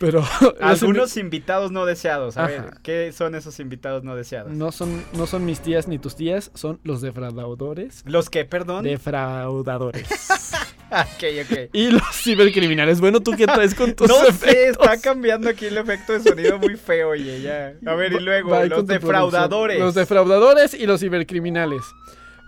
[0.02, 0.24] Pero
[0.60, 2.36] Algunos invitados no deseados.
[2.36, 2.64] A ver.
[2.82, 4.50] ¿qué son esos invitados no deseados?
[4.50, 8.02] No son, no son mis tías ni tus tías, son los defraudadores.
[8.04, 8.82] ¿Los que, perdón?
[8.82, 10.08] Defraudadores.
[10.90, 11.58] ok, ok.
[11.72, 13.00] y los cibercriminales.
[13.00, 16.58] Bueno, ¿tú qué traes con tus No sé, está cambiando aquí el efecto de sonido
[16.58, 17.74] muy feo, oye, ya.
[17.86, 19.78] A ver, y luego, Va los defraudadores.
[19.78, 21.82] Los defraudadores y los cibercriminales.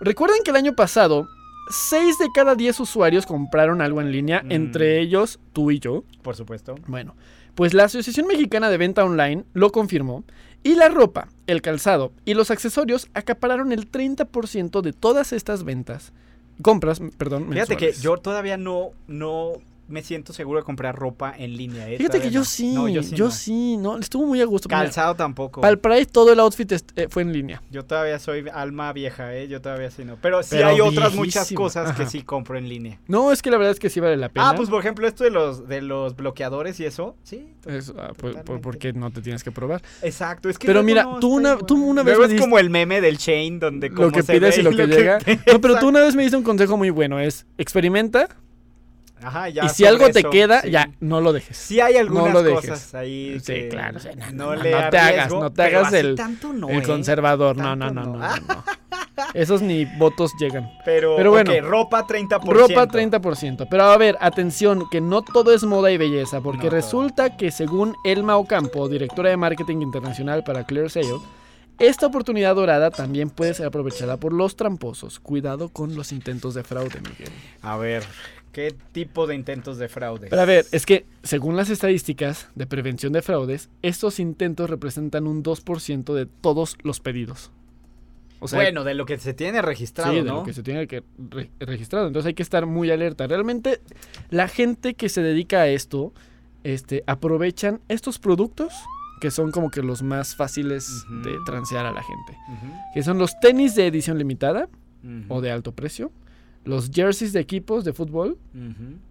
[0.01, 1.29] Recuerden que el año pasado,
[1.69, 4.51] 6 de cada 10 usuarios compraron algo en línea, Mm.
[4.51, 6.03] entre ellos tú y yo.
[6.21, 6.75] Por supuesto.
[6.87, 7.15] Bueno,
[7.55, 10.23] pues la Asociación Mexicana de Venta Online lo confirmó
[10.63, 16.11] y la ropa, el calzado y los accesorios acapararon el 30% de todas estas ventas.
[16.61, 17.49] Compras, perdón.
[17.51, 19.53] Fíjate que yo todavía no, no
[19.87, 21.87] me siento seguro de comprar ropa en línea.
[21.89, 22.45] eh, Fíjate que yo no.
[22.45, 23.77] sí, No, yo yo sí, sí.
[23.77, 23.97] no.
[23.97, 24.67] estuvo muy a gusto.
[24.67, 25.61] Mira, Calzado tampoco.
[25.61, 27.61] Para el Pride todo el outfit eh, fue en línea.
[27.71, 29.47] Yo todavía soy alma vieja, ¿eh?
[29.47, 30.17] Yo todavía sí no.
[30.21, 32.99] Pero sí Pero hay otras muchas cosas que sí compro en línea.
[33.07, 34.49] No, es que la verdad es que sí vale la pena.
[34.49, 37.15] Ah, pues por ejemplo, esto de los, de los bloqueadores y eso.
[37.23, 37.53] Sí.
[37.65, 39.81] Es, ah, por- porque no te tienes que probar.
[40.01, 40.49] Exacto.
[40.49, 41.65] Es que Pero mira, tú una- igual.
[41.65, 44.33] tú una vez Luego me es como el meme del chain donde Lo que se
[44.33, 45.19] pides ve y lo que llega.
[45.51, 48.27] No, pero tú una vez me diste un consejo muy bueno, es experimenta
[49.25, 50.71] Ajá, ya y si algo te queda, sí.
[50.71, 51.57] ya, no lo dejes.
[51.57, 52.69] Sí hay algunas lo dejes.
[52.69, 55.61] cosas ahí Sí, que claro, no, no, no, no, le no te hagas, no te
[55.63, 56.15] hagas el-
[56.53, 56.83] no, ¿eh?
[56.83, 58.19] conservador, no, no, no, no, no.
[58.19, 58.63] no, no.
[59.33, 60.69] Esos ni votos llegan.
[60.83, 61.51] Pero, Pero bueno.
[61.51, 62.43] ok, ropa 30%.
[62.51, 63.67] Ropa 30%.
[63.69, 67.49] Pero a ver, atención, que no todo es moda y belleza, porque No resulta que
[67.51, 71.07] según Elma Ocampo, directora de marketing internacional para ClearSale,
[71.79, 75.19] esta oportunidad dorada también puede ser aprovechada por los tramposos.
[75.19, 77.29] Cuidado con los intentos de fraude, Miguel.
[77.61, 78.03] A ver,
[78.55, 80.27] ¿qué tipo de intentos de fraude?
[80.29, 85.27] Pero a ver, es que según las estadísticas de prevención de fraudes, estos intentos representan
[85.27, 87.51] un 2% de todos los pedidos.
[88.39, 90.87] O sea, bueno, de lo que se tiene registrado, sí, de lo que se tiene
[90.87, 92.07] que re- registrado.
[92.07, 93.27] Entonces hay que estar muy alerta.
[93.27, 93.81] Realmente
[94.29, 96.13] la gente que se dedica a esto,
[96.63, 98.73] este, aprovechan estos productos
[99.19, 100.87] que son como que los más fáciles
[101.23, 102.37] de transear a la gente.
[102.93, 104.69] Que son los tenis de edición limitada
[105.29, 106.11] o de alto precio,
[106.65, 108.37] los jerseys de equipos de fútbol,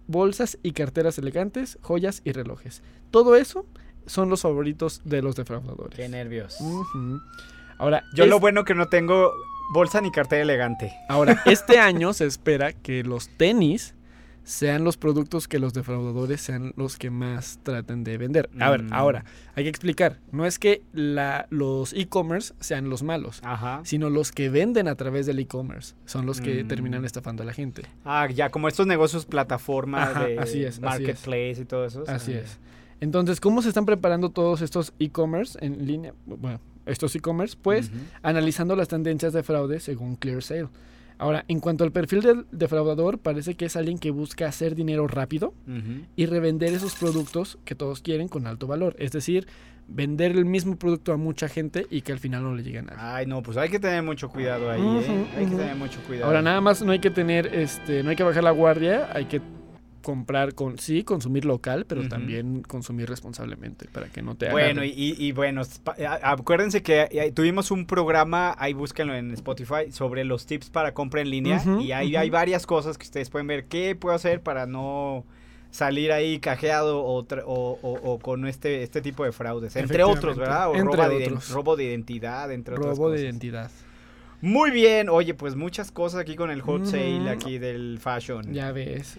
[0.07, 2.81] bolsas y carteras elegantes, joyas y relojes.
[3.11, 3.65] Todo eso
[4.05, 5.95] son los favoritos de los defraudadores.
[5.97, 6.57] Qué nervios.
[7.77, 9.31] Ahora, Yo es- lo bueno que no tengo
[9.73, 10.93] bolsa ni cartera elegante.
[11.09, 13.94] ahora, este año se espera que los tenis
[14.45, 18.49] sean los productos que los defraudadores sean los que más traten de vender.
[18.61, 18.93] A ver, Mm.
[18.93, 23.81] ahora, hay que explicar, no es que la, los e-commerce sean los malos, Ajá.
[23.83, 26.67] sino los que venden a través del e-commerce son los que Mm.
[26.67, 27.81] terminan estafando a la gente.
[28.05, 30.79] Ah, ya, como estos negocios plataforma Ajá, de así es, así es.
[30.81, 32.03] marketplace y todo eso.
[32.07, 32.59] Así Ah, es.
[33.01, 36.13] Entonces, ¿cómo se están preparando todos estos e-commerce en línea?
[36.25, 40.67] Bueno, estos e-commerce, pues analizando las tendencias de fraude según ClearSale.
[41.17, 45.07] Ahora, en cuanto al perfil del defraudador, parece que es alguien que busca hacer dinero
[45.07, 45.53] rápido
[46.15, 48.95] y revender esos productos que todos quieren con alto valor.
[48.99, 49.47] Es decir,
[49.87, 52.81] vender el mismo producto a mucha gente y que al final no le llegue a
[52.81, 52.99] nadie.
[52.99, 55.25] Ay, no, pues hay que tener mucho cuidado ahí, ¿eh?
[55.37, 56.27] Hay que tener mucho cuidado.
[56.27, 59.25] Ahora nada más no hay que tener, este, no hay que bajar la guardia, hay
[59.25, 59.41] que
[60.05, 64.93] comprar con, sí, consumir local, pero también consumir responsablemente para que no te Bueno, agarren.
[64.95, 65.63] y, y- bueno,
[66.21, 71.21] acuérdense que eh, tuvimos un programa, ahí búsquenlo en Spotify, sobre los tips para compra
[71.21, 71.59] en línea.
[71.81, 73.65] Y ahí hay varias cosas que ustedes pueden ver.
[73.65, 75.25] ¿Qué puedo hacer para no
[75.71, 79.75] salir ahí cajeado o, o- o- o con este, este tipo de fraudes?
[79.75, 80.69] Entre otros, ¿verdad?
[80.69, 81.49] O entre robo, de, otros.
[81.49, 83.23] robo de identidad, entre otras robo de cosas.
[83.25, 83.71] identidad.
[84.41, 87.29] Muy bien, oye, pues muchas cosas aquí con el hot sale Ujú.
[87.29, 88.53] aquí del fashion.
[88.53, 89.15] Ya ves.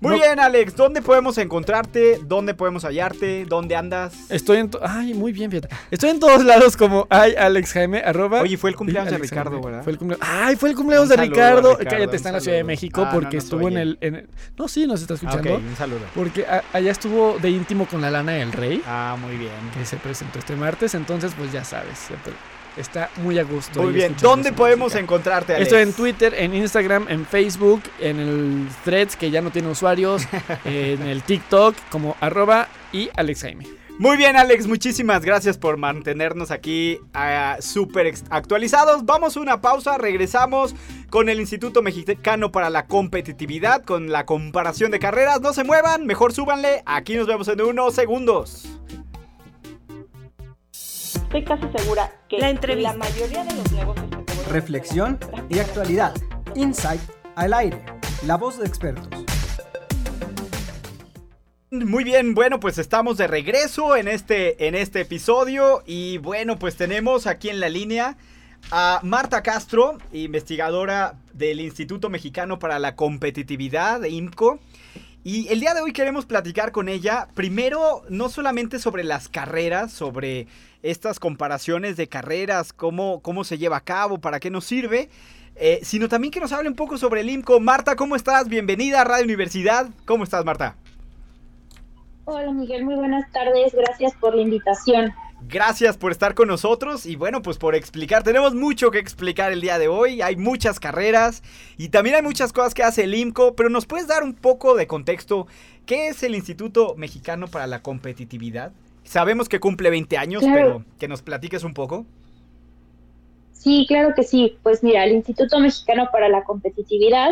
[0.00, 2.20] Muy No- bien, Alex, ¿dónde podemos encontrarte?
[2.24, 3.46] ¿Dónde podemos hallarte?
[3.46, 4.30] ¿Dónde andas?
[4.30, 4.70] Estoy en...
[4.82, 5.74] Ay, muy bien, fíjate.
[5.90, 8.42] Estoy en todos lados como ay, Alex Jaime, arroba...
[8.42, 9.66] Oye, fue el cumpleaños de Ricardo, Jaime.
[9.66, 9.82] ¿verdad?
[9.82, 11.70] Fue el cumplea- Ay, fue el cumpleaños de Ricardo.
[11.76, 12.64] Ricardo, Cállate, está en la Ciudad de.
[12.64, 15.56] México Ah, porque no estuvo en el, en el- No, sí, nos está escuchando.
[15.56, 16.00] un saludo.
[16.14, 19.50] Porque a- allá estuvo de íntimo con la lana del rey, Ah, muy bien.
[19.76, 20.94] que se presentó este martes.
[20.94, 22.32] Entonces, pues ya sabes, siempre
[22.76, 23.82] está muy a gusto.
[23.82, 24.14] Muy bien.
[24.20, 25.00] ¿Dónde podemos música.
[25.00, 25.66] encontrarte, Alex?
[25.66, 30.22] Estoy en Twitter, en Instagram, en Facebook, en el Threads que ya no tiene usuarios,
[30.64, 33.80] en el TikTok como arroba y Alex Jaime.
[34.00, 34.66] Muy bien, Alex.
[34.66, 39.04] Muchísimas gracias por mantenernos aquí ah, súper actualizados.
[39.04, 39.98] Vamos a una pausa.
[39.98, 40.74] Regresamos
[41.10, 45.42] con el Instituto Mexicano para la Competitividad, con la comparación de carreras.
[45.42, 46.82] No se muevan, mejor súbanle.
[46.86, 48.70] Aquí nos vemos en unos segundos.
[51.32, 52.92] Estoy casi segura que La entrevista.
[52.92, 55.16] la mayoría de los negocios que Reflexión
[55.48, 56.12] y actualidad.
[56.56, 57.00] Insight
[57.36, 57.80] al aire.
[58.26, 59.06] La voz de expertos.
[61.70, 66.74] Muy bien, bueno, pues estamos de regreso en este, en este episodio y bueno, pues
[66.74, 68.16] tenemos aquí en la línea
[68.72, 74.58] a Marta Castro, investigadora del Instituto Mexicano para la Competitividad de IMCO.
[75.22, 79.92] Y el día de hoy queremos platicar con ella, primero, no solamente sobre las carreras,
[79.92, 80.48] sobre
[80.82, 85.08] estas comparaciones de carreras, cómo, cómo se lleva a cabo, para qué nos sirve,
[85.56, 87.60] eh, sino también que nos hable un poco sobre el IMCO.
[87.60, 88.48] Marta, ¿cómo estás?
[88.48, 89.88] Bienvenida a Radio Universidad.
[90.06, 90.76] ¿Cómo estás, Marta?
[92.24, 95.12] Hola Miguel, muy buenas tardes, gracias por la invitación.
[95.48, 98.22] Gracias por estar con nosotros y bueno, pues por explicar.
[98.22, 100.20] Tenemos mucho que explicar el día de hoy.
[100.20, 101.42] Hay muchas carreras
[101.78, 104.76] y también hay muchas cosas que hace el IMCO, pero ¿nos puedes dar un poco
[104.76, 105.46] de contexto?
[105.86, 108.72] ¿Qué es el Instituto Mexicano para la Competitividad?
[109.10, 110.54] Sabemos que cumple 20 años, Claro.
[110.54, 112.06] pero que nos platiques un poco.
[113.52, 114.56] Sí, claro que sí.
[114.62, 117.30] Pues mira, el Instituto Mexicano para la Competitividad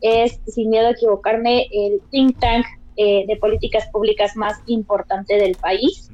[0.00, 2.66] es, sin miedo a equivocarme, el think tank
[2.96, 6.10] eh, de políticas públicas más importante del país.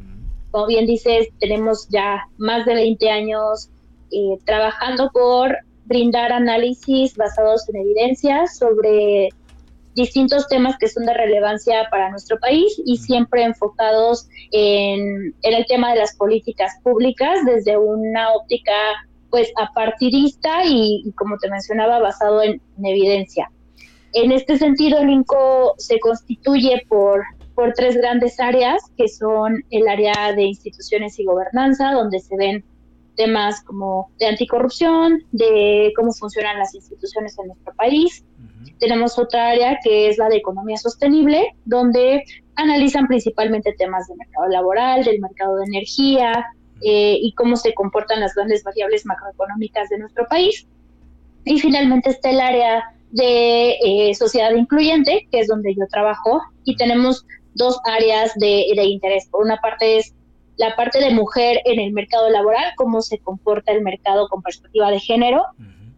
[0.51, 3.71] Como bien dices, tenemos ya más de 20 años
[4.13, 9.31] eh, trabajando por brindar análisis basados en evidencias sobre
[9.97, 15.67] distintos temas que son de relevancia para nuestro país y siempre enfocados en, en el
[15.67, 18.73] tema de las políticas públicas desde una óptica
[19.31, 23.51] pues apartidista y, y como te mencionaba basado en, en evidencia.
[24.13, 29.89] En este sentido, el INCO se constituye por, por tres grandes áreas, que son el
[29.89, 32.65] área de instituciones y gobernanza, donde se ven
[33.17, 38.25] temas como de anticorrupción, de cómo funcionan las instituciones en nuestro país.
[38.79, 42.25] Tenemos otra área que es la de economía sostenible, donde
[42.57, 46.47] analizan principalmente temas del mercado laboral, del mercado de energía
[46.83, 50.67] eh, y cómo se comportan las grandes variables macroeconómicas de nuestro país.
[51.45, 56.77] Y finalmente está el área de eh, sociedad incluyente, que es donde yo trabajo, y
[56.77, 57.25] tenemos
[57.55, 59.29] dos áreas de, de, interés.
[59.31, 60.15] Por una parte es
[60.57, 64.91] la parte de mujer en el mercado laboral, cómo se comporta el mercado con perspectiva
[64.91, 65.45] de género.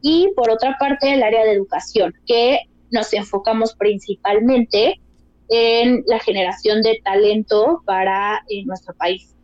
[0.01, 5.01] Y por otra parte el área de educación, que nos enfocamos principalmente
[5.49, 9.35] en la generación de talento para eh, nuestro país.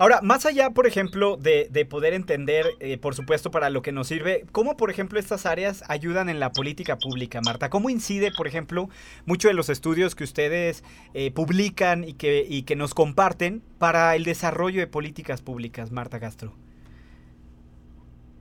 [0.00, 3.92] Ahora, más allá, por ejemplo, de, de poder entender, eh, por supuesto, para lo que
[3.92, 7.68] nos sirve, ¿cómo, por ejemplo, estas áreas ayudan en la política pública, Marta?
[7.68, 8.88] ¿Cómo incide, por ejemplo,
[9.26, 14.16] muchos de los estudios que ustedes eh, publican y que, y que nos comparten para
[14.16, 16.54] el desarrollo de políticas públicas, Marta Castro?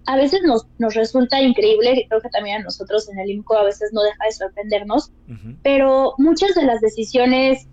[0.09, 3.55] A veces nos, nos resulta increíble, y creo que también a nosotros en el IMCO
[3.55, 5.57] a veces no deja de sorprendernos, uh -huh.
[5.61, 7.67] pero muchas de las decisiones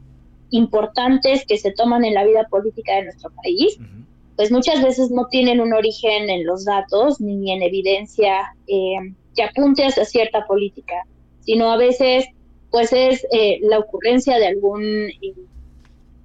[0.51, 4.05] importantes que se toman en la vida política de nuestro país, uh -huh.
[4.37, 8.33] pues muchas veces no tienen un origen en los datos ni en evidencia
[8.66, 10.96] eh, que apunte hacia cierta política,
[11.40, 12.27] sino a veces
[12.70, 15.33] pues es eh, la ocurrencia de algún eh,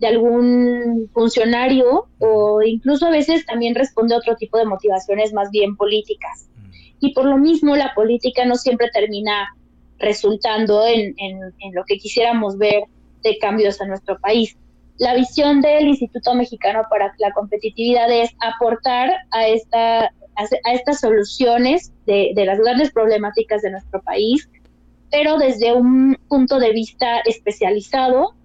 [0.01, 5.49] de algún funcionario o incluso a veces también responde a otro tipo de motivaciones más
[5.51, 6.49] bien políticas.
[6.99, 9.55] y por lo mismo la política no siempre termina
[9.97, 12.83] resultando en, en lo que quisiéramos ver
[13.23, 14.55] de cambios en nuestro país.
[14.97, 21.91] La visión del Instituto Mexicano para la Competitividad es aportar a, esta, a, estas soluciones
[22.05, 24.47] de, de las grandes problemáticas de nuestro país,
[25.09, 28.35] pero desde un punto de vista especializado,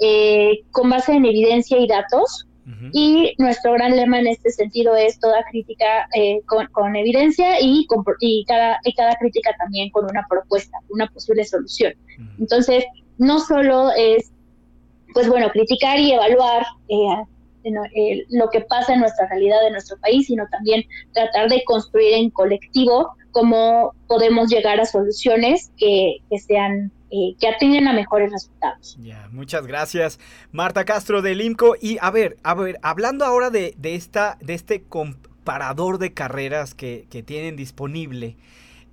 [0.00, 2.46] eh, con base en evidencia y datos.
[2.92, 7.86] Y nuestro gran lema en este sentido es toda crítica eh, con, con, evidencia y,
[8.20, 11.92] y, cada, y cada crítica también con una propuesta, una posible solución.
[12.38, 12.84] Entonces,
[13.18, 14.32] no solo es
[15.12, 17.24] pues bueno, criticar y evaluar eh,
[17.64, 22.14] eh, lo que pasa en nuestra realidad de nuestro país, sino también tratar de construir
[22.14, 28.96] en colectivo cómo podemos llegar a soluciones que, sean eh, que atienden mejores resultados.
[29.00, 30.18] Ya, muchas gracias,
[30.50, 31.76] Marta Castro del IMCO.
[31.78, 36.74] Y a ver, a ver, hablando ahora de, de esta, de este comparador de carreras
[36.74, 38.36] que, que tienen disponible.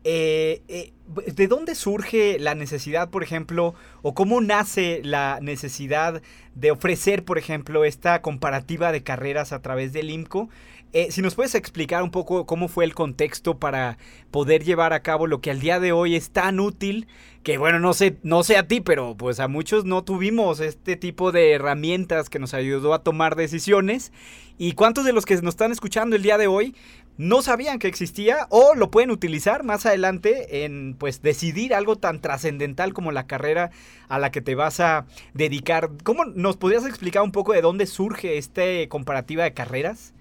[0.04, 0.94] Eh, eh,
[1.34, 6.22] ¿De dónde surge la necesidad, por ejemplo, o cómo nace la necesidad
[6.56, 10.50] de ofrecer, por ejemplo, esta comparativa de carreras a través del IMCO?
[10.92, 14.00] Eh, si nos puedes explicar un poco cómo fue el contexto para
[14.32, 17.08] poder llevar a cabo lo que al día de hoy es tan útil,
[17.44, 20.96] que bueno, no sé, no sé a ti, pero pues a muchos no tuvimos este
[20.96, 24.12] tipo de herramientas que nos ayudó a tomar decisiones.
[24.58, 26.76] ¿Y cuántos de los que nos están escuchando el día de hoy
[27.18, 32.20] no sabían que existía o lo pueden utilizar más adelante en pues decidir algo tan
[32.20, 33.70] trascendental como la carrera
[34.08, 35.92] a la que te vas a dedicar.
[36.04, 40.14] ¿Cómo nos podrías explicar un poco de dónde surge esta comparativa de carreras?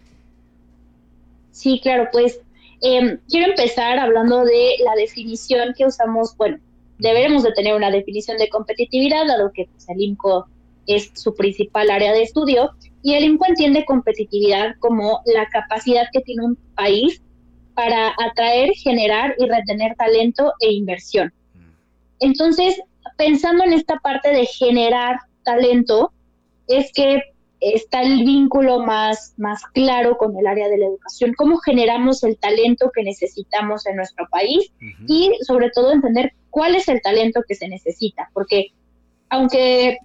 [1.50, 2.40] Sí, claro, pues
[2.80, 6.58] em, quiero empezar hablando de la definición que usamos, bueno,
[6.98, 10.46] deberemos de tener una definición de competitividad, dado que pues, el IMCO
[10.86, 12.70] es su principal área de estudio,
[13.02, 17.22] y el INCO entiende competitividad como la capacidad que tiene un país
[17.74, 21.32] para atraer, generar y retener talento e inversión.
[22.18, 22.80] Entonces,
[23.16, 26.12] pensando en esta parte de generar talento,
[26.66, 27.22] es que
[27.60, 32.36] está el vínculo más, más claro con el área de la educación, cómo generamos el
[32.38, 34.70] talento que necesitamos en nuestro país
[35.06, 38.68] y sobre todo entender cuál es el talento que se necesita, porque
[39.30, 39.98] aunque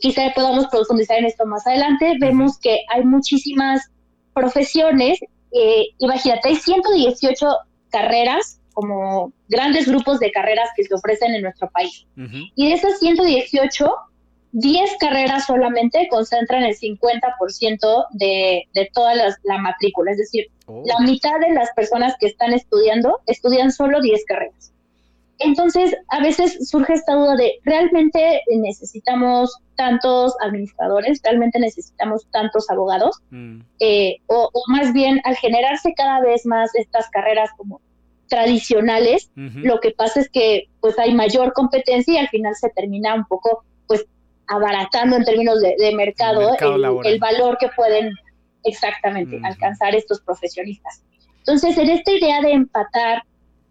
[0.00, 3.90] quizá podamos profundizar en esto más adelante, vemos que hay muchísimas
[4.34, 5.18] profesiones,
[5.52, 7.46] eh, imagínate, hay 118
[7.90, 12.06] carreras, como grandes grupos de carreras que se ofrecen en nuestro país.
[12.56, 13.88] Y de esas 118,
[14.54, 20.84] 10 carreras solamente concentran el 50% de, de toda la matrícula, es decir, oh.
[20.86, 24.72] la mitad de las personas que están estudiando estudian solo 10 carreras.
[25.40, 31.20] Entonces, a veces surge esta duda de, ¿realmente necesitamos tantos administradores?
[31.24, 33.20] ¿Realmente necesitamos tantos abogados?
[33.30, 33.60] Mm.
[33.80, 37.80] Eh, o, más bien, al generarse cada vez más estas carreras como
[38.28, 43.14] tradicionales, lo que pasa es que pues hay mayor competencia y al final se termina
[43.14, 44.06] un poco pues
[44.48, 46.54] abaratando en términos de, mercado,
[47.04, 48.12] el, valor que pueden
[48.64, 51.02] exactamente alcanzar estos profesionistas.
[51.38, 53.22] Entonces, en esta idea de empatar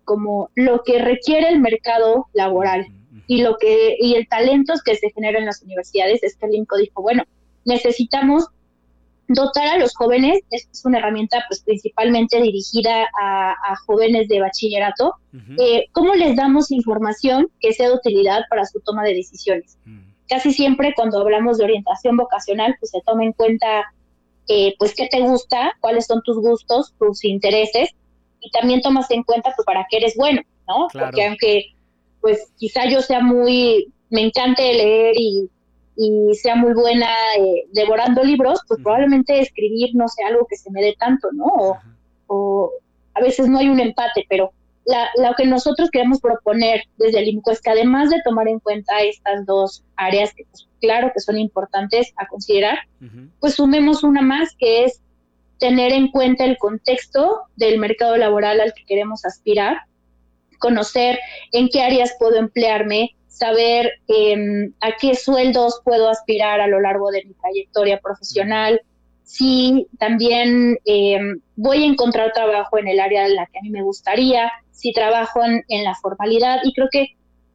[0.05, 2.87] como lo que requiere el mercado laboral
[3.27, 7.01] y lo que y el talento que se genera en las universidades, este Linco dijo,
[7.01, 7.23] bueno,
[7.65, 8.47] necesitamos
[9.27, 15.15] dotar a los jóvenes, es una herramienta pues principalmente dirigida a, jóvenes de bachillerato,
[15.57, 19.77] eh, ¿cómo les damos información que sea de utilidad para su toma de decisiones?
[20.27, 23.83] Casi siempre cuando hablamos de orientación vocacional, pues se toma en cuenta
[24.47, 27.91] eh, pues qué te gusta, cuáles son tus gustos, tus intereses,
[28.39, 30.87] y también tomas en cuenta pues para qué eres bueno, ¿no?
[30.91, 31.65] Porque aunque
[32.19, 35.49] pues quizá yo sea muy, me encante leer y,
[35.95, 40.71] y sea muy buena eh, devorando libros, pues probablemente escribir no sea algo que se
[40.71, 41.45] me dé tanto, ¿no?
[41.45, 41.77] O,
[42.27, 42.71] o
[43.13, 44.51] a veces no hay un empate, pero
[44.85, 48.59] la, lo que nosotros queremos proponer desde el IMCO es que además de tomar en
[48.59, 52.79] cuenta estas dos áreas que pues, claro que son importantes a considerar,
[53.39, 55.01] pues sumemos una más que es
[55.59, 59.77] tener en cuenta el contexto del mercado laboral al que queremos aspirar,
[60.59, 61.19] conocer
[61.53, 67.11] en qué áreas puedo emplearme, saber em, a qué sueldos puedo aspirar a lo largo
[67.11, 68.81] de mi trayectoria profesional,
[69.23, 73.69] si también em, voy a encontrar trabajo en el área en la que a mí
[73.69, 76.59] me gustaría, si trabajo en, la formalidad.
[76.63, 77.07] Y creo que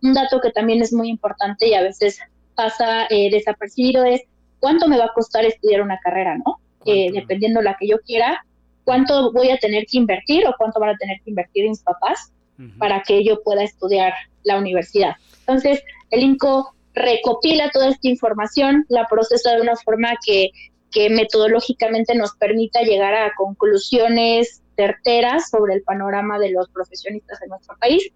[0.03, 2.19] un dato que también es muy importante y a veces
[2.55, 4.23] pasa eh, desapercibido es
[4.61, 6.59] cuánto me va a costar estudiar una carrera, ¿no?
[6.87, 8.45] Eh, dependiendo la que yo quiera,
[8.85, 12.33] cuánto voy a tener que invertir o cuánto van a tener que invertir mis papás
[12.79, 15.15] para que yo pueda estudiar la universidad.
[15.41, 20.51] Entonces, el INCO recopila toda esta información, la procesa de una forma que,
[20.91, 27.49] que metodológicamente nos permita llegar a conclusiones certeras sobre el panorama de los profesionistas en
[27.51, 28.11] nuestro país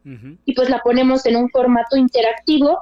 [0.44, 2.78] y pues la ponemos en un formato interactivo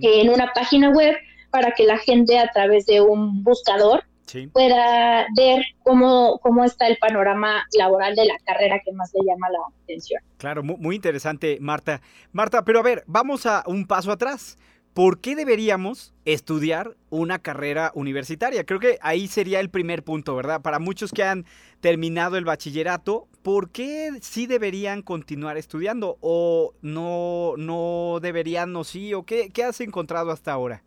[0.00, 1.16] en una página web
[1.50, 4.04] para que la gente a través de un buscador
[4.52, 9.48] pueda ver cómo, cómo está el panorama laboral de la carrera que más le llama
[9.50, 10.22] la atención.
[10.36, 12.00] Claro, muy, interesante, Marta.
[12.32, 14.56] Marta, pero a ver, vamos a un paso atrás.
[14.94, 18.64] ¿Por qué deberíamos estudiar una carrera universitaria?
[18.64, 20.62] Creo que ahí sería el primer punto, ¿verdad?
[20.62, 21.46] Para muchos que han
[21.80, 26.18] terminado el bachillerato, ¿por qué sí deberían continuar estudiando?
[26.20, 29.14] ¿O no, no deberían, no sí?
[29.14, 30.82] ¿O qué, qué has encontrado hasta ahora?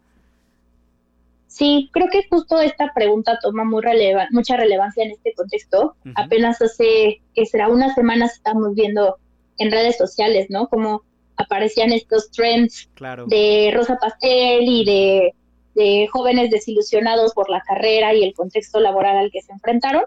[1.47, 3.83] Sí, creo que justo esta pregunta toma muy
[4.31, 5.95] mucha relevancia en este contexto.
[6.15, 9.17] Apenas hace, que será unas semanas, estamos viendo
[9.59, 10.67] en redes sociales, ¿no?
[10.67, 11.03] Como
[11.37, 12.89] aparecían estos trends
[13.27, 14.85] de Rosa Pastel y
[15.75, 20.03] de, jóvenes desilusionados por la carrera y el contexto laboral al que se enfrentaron.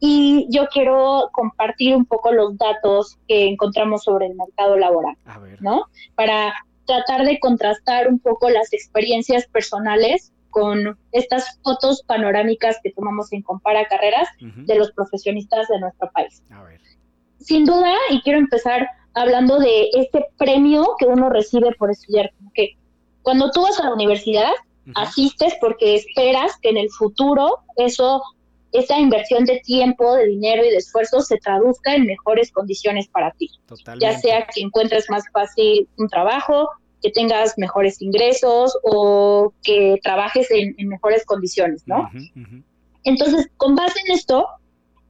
[0.00, 5.16] Y yo quiero compartir un poco los datos que encontramos sobre el mercado laboral,
[5.60, 5.86] ¿no?
[6.14, 6.54] Para
[6.86, 13.42] tratar de contrastar un poco las experiencias personales con estas fotos panorámicas que tomamos en
[13.42, 16.42] Compara Carreras de los profesionistas de nuestro país.
[17.40, 22.76] Sin duda, y quiero empezar hablando de este premio que uno recibe por estudiar, que
[23.22, 24.52] cuando tú vas a la universidad,
[24.94, 28.22] asistes porque esperas que en el futuro eso
[28.72, 33.30] esa inversión de tiempo, de dinero y de esfuerzo se traduzca en mejores condiciones para
[33.32, 33.50] ti.
[34.00, 36.68] Ya sea que encuentres más fácil un trabajo,
[37.02, 42.10] que tengas mejores ingresos o que trabajes en, mejores condiciones, ¿no?
[43.04, 44.46] Entonces, con base en esto,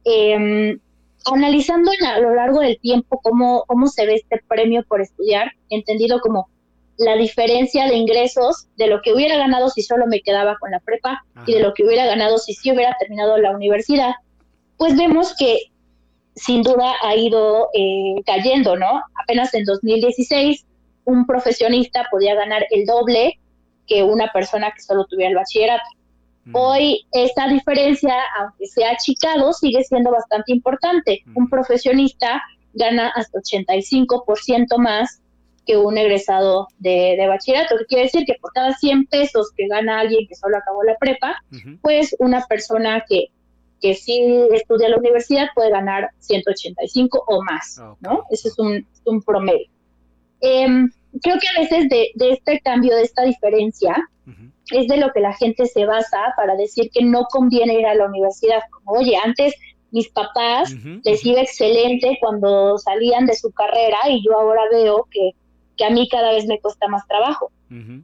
[0.05, 0.79] em,
[1.25, 6.19] analizando a lo largo del tiempo cómo, cómo se ve este premio por estudiar, entendido
[6.21, 6.49] como
[6.97, 10.79] la diferencia de ingresos de lo que hubiera ganado si solo me quedaba con la
[10.79, 14.11] prepa y de lo que hubiera ganado si sí hubiera terminado la universidad,
[14.77, 15.71] pues vemos que
[16.35, 19.01] sin duda ha ido eh, cayendo, ¿no?
[19.23, 20.65] Apenas en 2016
[21.05, 23.39] un profesionista podía ganar el doble
[23.87, 25.83] que una persona que solo tuviera el bachillerato.
[26.49, 26.55] Mm.
[26.55, 31.21] Hoy esta diferencia, aunque sea achicado, sigue siendo bastante importante.
[31.25, 31.37] Mm.
[31.37, 32.41] Un profesionista
[32.73, 35.21] gana hasta 85% más
[35.65, 39.99] que un egresado de, bachillerato, que quiere decir que por cada 100 pesos que gana
[39.99, 41.35] alguien que solo acabó la prepa,
[41.81, 43.27] pues una persona que,
[43.79, 44.19] que sí
[44.51, 48.23] estudia la universidad puede ganar 185 o más, ¿no?
[48.31, 49.69] Ese es un, un promedio.
[50.41, 50.89] Em,
[51.21, 53.95] creo que a veces de, este cambio, de esta diferencia,
[54.71, 57.95] es de lo que la gente se basa para decir que no conviene ir a
[57.95, 58.61] la universidad.
[58.71, 59.53] Como, oye, antes
[59.91, 65.31] mis papás les iba excelente cuando salían de su carrera y yo ahora veo que,
[65.77, 67.51] que a mí cada vez me cuesta más trabajo.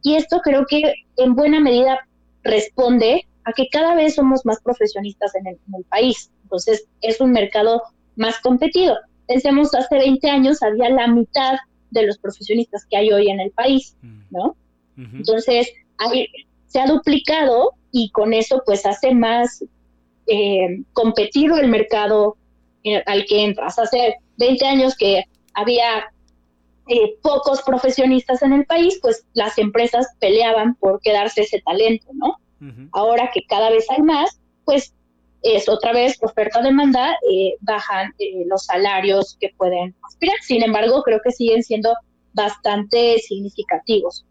[0.04, 2.00] Y esto creo que en buena medida
[2.44, 6.32] responde a que cada vez somos más profesionistas en el, en el país.
[6.44, 7.82] Entonces es un mercado
[8.16, 8.96] más competido.
[9.28, 11.56] Pensemos, hace 20 años había la mitad
[11.90, 14.22] de los profesionistas que hay hoy en el país, mm.
[14.30, 14.56] ¿no?
[14.98, 15.74] Entonces,
[16.76, 19.64] se ha duplicado y con eso pues hace más
[20.28, 22.36] eh, competido el mercado
[22.84, 23.80] eh, al que entras.
[23.80, 25.24] Hace 20 años que
[25.54, 26.12] había
[26.90, 32.36] eh, pocos profesionistas en el país, pues las empresas peleaban por quedarse ese talento, ¿no?
[32.92, 34.94] Ahora que cada vez hay más, pues
[35.42, 40.36] es otra vez oferta-demanda, eh, bajan eh, los salarios que pueden aspirar.
[40.42, 41.94] Sin embargo, creo que siguen siendo
[42.34, 44.26] bastante significativos.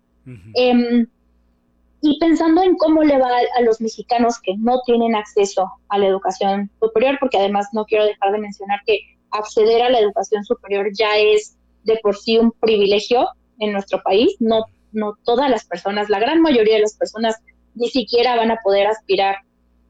[2.04, 6.06] Y pensando en cómo le va a los mexicanos que no tienen acceso a la
[6.06, 8.98] educación superior, porque además no quiero dejar de mencionar que
[9.30, 13.26] acceder a la educación superior ya es de por sí un privilegio
[13.58, 14.36] en nuestro país.
[14.38, 17.36] No, no todas las personas, la gran mayoría de las personas
[17.74, 19.36] ni siquiera van a poder aspirar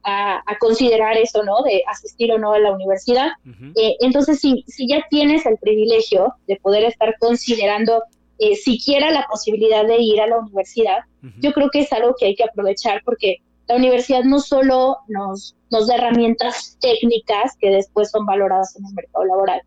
[0.05, 1.62] a, considerar eso, ¿no?
[1.62, 3.33] De asistir o no a la universidad.
[3.75, 8.05] Eh, entonces, si, si ya tienes el privilegio de poder estar considerando
[8.39, 10.99] eh, siquiera la posibilidad de ir a la universidad,
[11.41, 15.57] yo creo que es algo que hay que aprovechar porque la universidad no solo nos,
[15.70, 19.62] nos da herramientas técnicas que después son valoradas en el mercado laboral,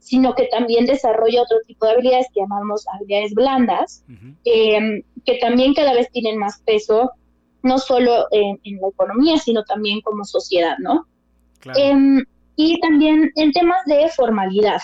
[0.00, 4.04] sino que también desarrolla otro tipo de habilidades que llamamos habilidades blandas,
[4.44, 7.12] eh, que también cada vez tienen más peso
[7.62, 11.06] no solo en, la economía, sino también como sociedad, ¿no?
[11.76, 12.24] Em,
[12.56, 14.80] y también en temas de formalidad.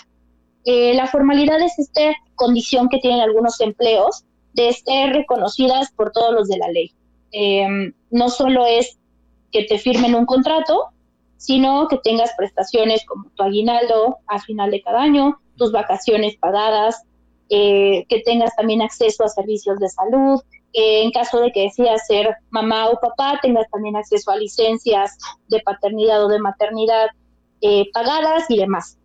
[0.65, 6.33] Eh, la formalidad es esta condición que tienen algunos empleos de ser reconocidas por todos
[6.33, 6.93] los de la ley.
[7.33, 8.99] Em, no solo es
[9.51, 10.87] que te firmen un contrato,
[11.37, 17.03] sino que tengas prestaciones como tu aguinaldo a final de cada año, tus vacaciones pagadas,
[17.51, 20.41] eh, que tengas también acceso a servicios de salud,
[20.73, 25.17] en caso de que decidas ser mamá o papá, tengas también acceso a licencias
[25.49, 27.07] de paternidad o de maternidad
[27.61, 28.99] eh, pagadas y demás.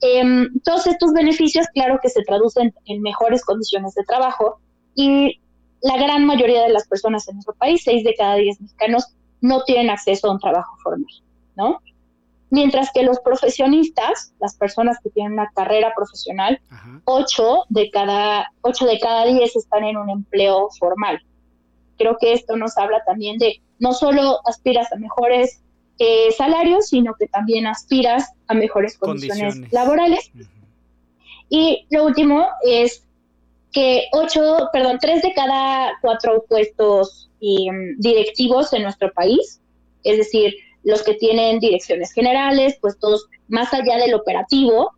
[0.00, 4.60] Em, todos estos beneficios, claro que se traducen en mejores condiciones de trabajo
[4.94, 5.40] y
[5.80, 9.06] la gran mayoría de las personas en nuestro país, 6 de cada 10 mexicanos,
[9.40, 11.22] no tienen acceso a un trabajo formal,
[11.56, 11.80] ¿no?
[12.50, 16.60] Mientras que los profesionistas, las personas que tienen una carrera profesional,
[17.04, 21.20] 8 de cada 8 de cada 10 están en un empleo formal.
[21.98, 25.60] Creo que esto nos habla también de no solo aspiras a mejores
[25.98, 30.30] eh, salarios, sino que también aspiras a mejores condiciones, laborales.
[31.50, 33.04] Y lo último es
[33.72, 39.60] que ocho, perdón, tres de cada cuatro puestos em, directivos en nuestro país,
[40.04, 44.92] es decir, los que tienen direcciones generales, puestos más allá del operativo,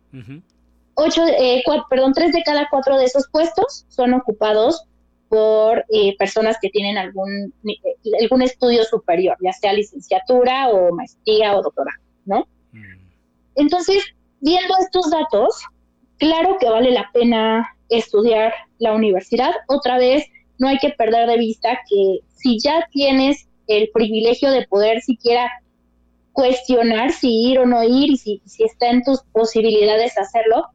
[0.93, 4.83] ocho, eh, perdón, tres de cada cuatro de esos puestos son ocupados
[5.31, 11.55] por eh, personas que tienen algún, eh, algún estudio superior, ya sea licenciatura o maestría
[11.55, 12.49] o doctorado, ¿no?
[12.73, 13.07] Mm.
[13.55, 14.03] Entonces,
[14.41, 15.63] viendo estos datos,
[16.17, 19.51] claro que vale la pena estudiar la universidad.
[19.69, 20.25] Otra vez,
[20.59, 25.49] no hay que perder de vista que si ya tienes el privilegio de poder siquiera
[26.33, 30.65] cuestionar si ir o no ir y si, si está en tus posibilidades hacerlo,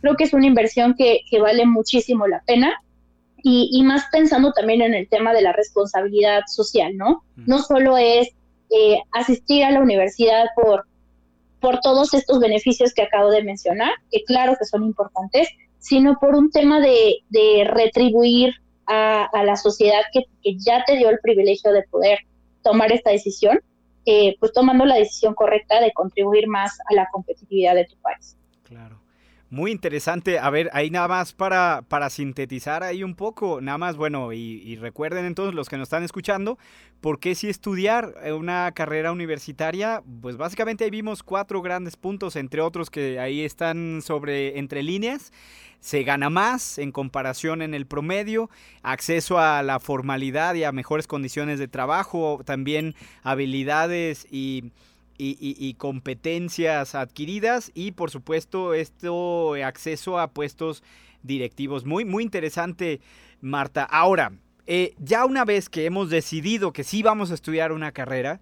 [0.00, 2.80] creo que es una inversión que, que vale muchísimo la pena
[3.48, 7.22] y, más pensando también en el tema de la responsabilidad social, ¿no?
[7.36, 8.30] No solo es
[8.70, 10.84] eh, asistir a la universidad por,
[11.60, 16.34] por todos estos beneficios que acabo de mencionar, que claro que son importantes, sino por
[16.34, 17.22] un tema de,
[17.72, 18.52] retribuir
[18.88, 20.24] a, la sociedad que,
[20.58, 22.18] ya te dio el privilegio de poder
[22.64, 23.60] tomar esta decisión,
[24.06, 28.36] eh, pues tomando la decisión correcta de contribuir más a la competitividad de tu país.
[28.64, 29.00] Claro.
[29.56, 30.38] Muy interesante.
[30.38, 34.76] A ver, ahí nada más para, para sintetizar ahí un poco, nada más, bueno, y,
[34.76, 36.58] recuerden entonces los que nos están escuchando,
[37.00, 40.02] ¿por qué si estudiar una carrera universitaria?
[40.20, 45.32] Pues básicamente ahí vimos cuatro grandes puntos, entre otros que ahí están sobre entre líneas.
[45.80, 48.50] Se gana más en comparación en el promedio,
[48.82, 54.72] acceso a la formalidad y a mejores condiciones de trabajo, también habilidades y
[55.18, 60.82] y, competencias adquiridas y por supuesto esto acceso a puestos
[61.22, 61.84] directivos.
[61.84, 63.00] Muy, muy interesante,
[63.40, 63.84] Marta.
[63.84, 64.32] Ahora,
[64.66, 68.40] eh, ya una vez que hemos decidido que sí vamos a estudiar una carrera,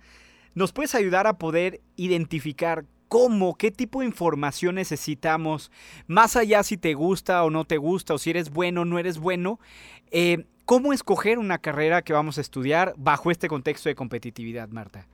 [0.54, 5.70] ¿nos puedes ayudar a poder identificar cómo, qué tipo de información necesitamos,
[6.06, 8.98] más allá si te gusta o no te gusta, o si eres bueno o no
[8.98, 9.60] eres bueno?
[10.10, 15.06] Eh, ¿Cómo escoger una carrera que vamos a estudiar bajo este contexto de competitividad, Marta?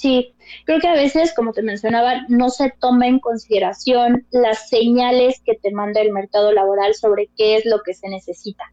[0.00, 0.32] Sí,
[0.64, 5.56] creo que a veces, como te mencionaba, no se toma en consideración las señales que
[5.56, 8.64] te manda el mercado laboral sobre qué es lo que se necesita.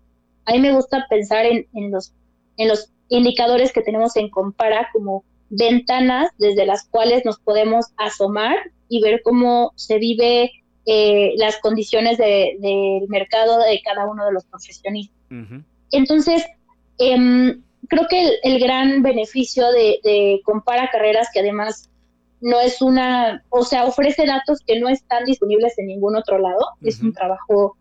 [0.45, 2.13] A mí me gusta pensar en, los,
[2.55, 8.55] en los indicadores que tenemos en Compara como ventanas desde las cuales nos podemos asomar
[8.87, 10.49] y ver cómo se vive
[10.85, 15.17] eh, las condiciones del mercado de cada uno de los profesionistas.
[15.91, 16.45] Entonces,
[16.99, 17.57] eh,
[17.87, 21.89] creo que el, gran beneficio de, Compara Carreras, que además
[22.41, 26.59] no es una, o sea, ofrece datos que no están disponibles en ningún otro lado,
[26.81, 27.75] es un trabajo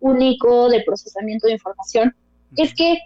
[0.00, 2.14] único de procesamiento de información,
[2.56, 2.98] es que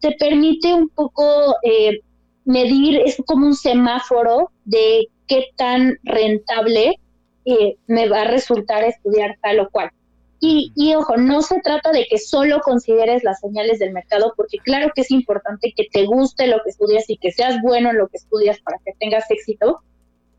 [0.00, 2.00] te permite un poco eh,
[2.44, 6.98] medir, es como un semáforo de qué tan rentable
[7.44, 9.90] eh, me va a resultar estudiar tal o cual.
[10.44, 14.90] Y, ojo, no se trata de que solo consideres las señales del mercado, porque claro
[14.92, 18.08] que es importante que te guste lo que estudias y que seas bueno en lo
[18.08, 19.80] que estudias para que tengas éxito,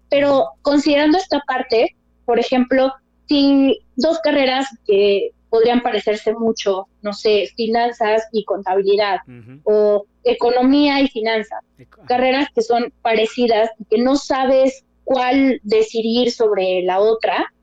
[0.09, 1.95] pero considerando esta parte,
[2.25, 2.91] por ejemplo,
[3.29, 9.19] si dos carreras que podrían parecerse mucho, no sé, finanzas y contabilidad
[9.63, 11.61] o economía y finanzas,
[12.07, 17.53] carreras que son parecidas y que no sabes cuál decidir sobre la otra,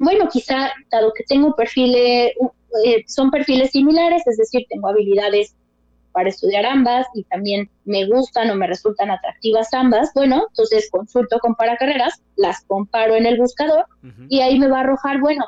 [0.00, 2.32] bueno, quizá dado que tengo perfiles,
[2.84, 5.54] eh, son perfiles similares, es decir, tengo habilidades
[6.12, 11.38] para estudiar ambas y también me gustan o me resultan atractivas ambas, bueno, entonces consulto
[11.38, 13.84] con carreras, las comparo en el buscador
[14.28, 15.44] y ahí me va a arrojar, bueno,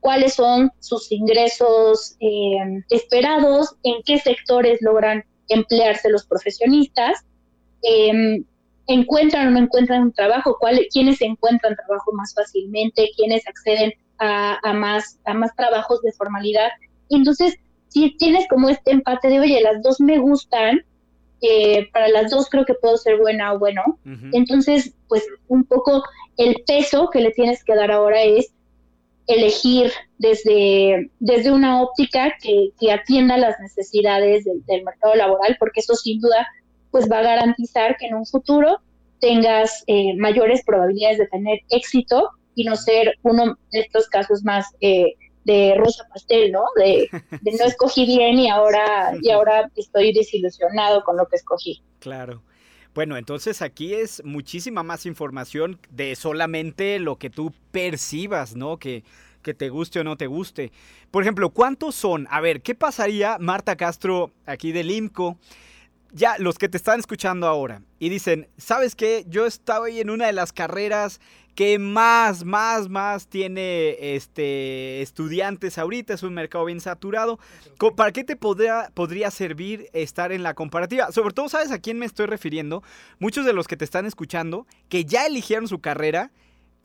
[0.00, 7.24] cuáles son sus ingresos eh, esperados, en qué sectores logran emplearse los profesionistas,
[7.82, 8.42] eh,
[8.86, 14.72] encuentran o no encuentran un trabajo, cuál, quiénes encuentran trabajo más fácilmente, quiénes acceden a,
[14.72, 16.68] más, a más trabajos de formalidad.
[17.10, 17.56] Entonces,
[17.88, 20.84] si tienes como este empate de, oye, las dos me gustan,
[21.42, 23.82] eh, para las dos creo que puedo ser buena o bueno,
[24.32, 26.02] entonces, pues un poco
[26.38, 28.52] el peso que le tienes que dar ahora es
[29.26, 35.94] elegir desde, desde una óptica que, que atienda las necesidades del mercado laboral, porque eso
[35.94, 36.46] sin duda
[36.96, 38.80] pues va a garantizar que en un futuro
[39.20, 44.64] tengas eh, mayores probabilidades de tener éxito y no ser uno de estos casos más
[44.80, 45.12] eh,
[45.44, 46.64] de rosa pastel, ¿no?
[46.74, 47.10] De,
[47.42, 51.82] de no escogí bien y ahora, y ahora estoy desilusionado con lo que escogí.
[51.98, 52.42] Claro.
[52.94, 58.78] Bueno, entonces aquí es muchísima más información de solamente lo que tú percibas, ¿no?
[58.78, 59.04] Que,
[59.42, 60.72] que te guste o no te guste.
[61.10, 62.26] Por ejemplo, ¿cuántos son?
[62.30, 65.36] A ver, ¿qué pasaría, Marta Castro, aquí del IMCO?
[66.12, 69.24] Ya, los que te están escuchando ahora y dicen, ¿sabes qué?
[69.28, 71.20] Yo estaba ahí en una de las carreras
[71.56, 77.38] que más, más, más tiene este, estudiantes ahorita, es un mercado bien saturado.
[77.96, 81.10] ¿Para qué te podría, podría servir estar en la comparativa?
[81.12, 82.82] Sobre todo, ¿sabes a quién me estoy refiriendo?
[83.18, 86.30] Muchos de los que te están escuchando, que ya eligieron su carrera,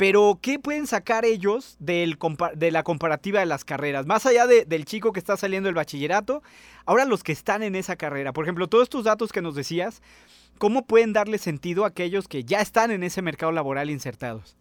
[0.02, 2.18] pero ¿qué pueden sacar ellos del
[2.56, 4.08] de la comparativa de las carreras?
[4.08, 6.42] Más allá de- del chico que está saliendo del bachillerato,
[6.88, 8.34] ahora los que están en esa carrera.
[8.34, 10.02] Por ejemplo, todos estos datos que nos decías,
[10.58, 14.58] ¿cómo pueden darle sentido a aquellos que ya están en ese mercado laboral insertados?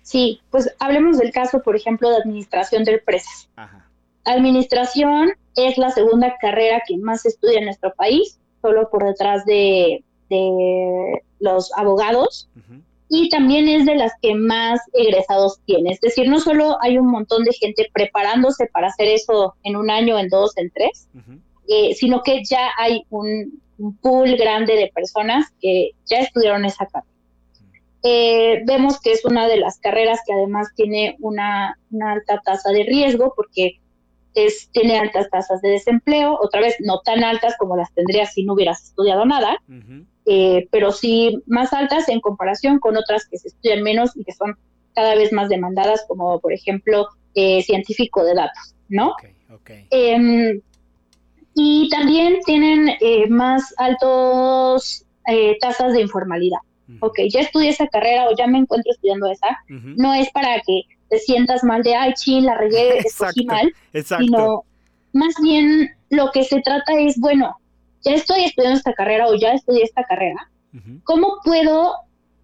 [0.00, 3.50] Sí, pues hablemos del caso, por ejemplo, de administración de empresas.
[3.56, 3.90] Ajá.
[4.24, 9.44] Administración es la segunda carrera que más se estudia en nuestro país, solo por detrás
[9.44, 12.80] de, de los abogados, Ujú.
[13.08, 15.92] Y también es de las que más egresados tiene.
[15.92, 19.90] Es decir, no solo hay un montón de gente preparándose para hacer eso en un
[19.90, 21.08] año, en dos, en tres,
[21.68, 26.86] eh, sino que ya hay un, un pool grande de personas que ya estudiaron esa
[26.86, 27.12] carrera.
[28.04, 32.70] Eh, vemos que es una de las carreras que además tiene una, una alta tasa
[32.70, 33.80] de riesgo porque
[34.34, 38.44] es, tiene altas tasas de desempleo, otra vez no tan altas como las tendrías si
[38.44, 40.06] no hubieras estudiado nada, Ujú.
[40.28, 44.32] Eh, pero sí más altas en comparación con otras que se estudian menos y que
[44.32, 44.56] son
[44.94, 49.10] cada vez más demandadas, como por ejemplo eh, científico de datos, ¿no?
[49.10, 49.24] Ok,
[49.54, 49.70] ok.
[49.90, 50.60] Em,
[51.54, 56.58] y también tienen eh, más altos eh, tasas de informalidad.
[56.88, 57.06] Ujú.
[57.06, 59.58] Ok, ya estudié esa carrera o ya me encuentro estudiando esa.
[59.68, 64.24] No es para que te sientas mal de, ay, chin, la regué, escogí mal, Exacto.
[64.24, 64.64] sino
[65.12, 67.56] más bien lo que se trata es, bueno,
[68.08, 70.50] ya estoy estudiando esta carrera o ya estudié esta carrera.
[71.04, 71.94] ¿cómo puedo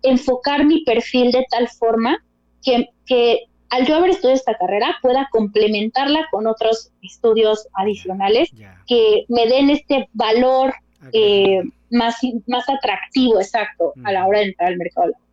[0.02, 2.24] enfocar mi perfil de tal forma
[2.62, 8.50] que, que al yo haber estudiado esta carrera pueda complementarla con otros estudios adicionales
[8.86, 10.74] que me den este valor
[11.12, 15.28] eh, más, más atractivo, exacto, a la hora de entrar al mercado laboral.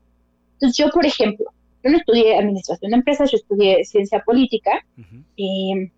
[0.53, 1.45] Entonces, yo, por ejemplo,
[1.83, 4.83] yo no estudié administración de empresas, yo estudié ciencia política,
[5.37, 5.91] eh,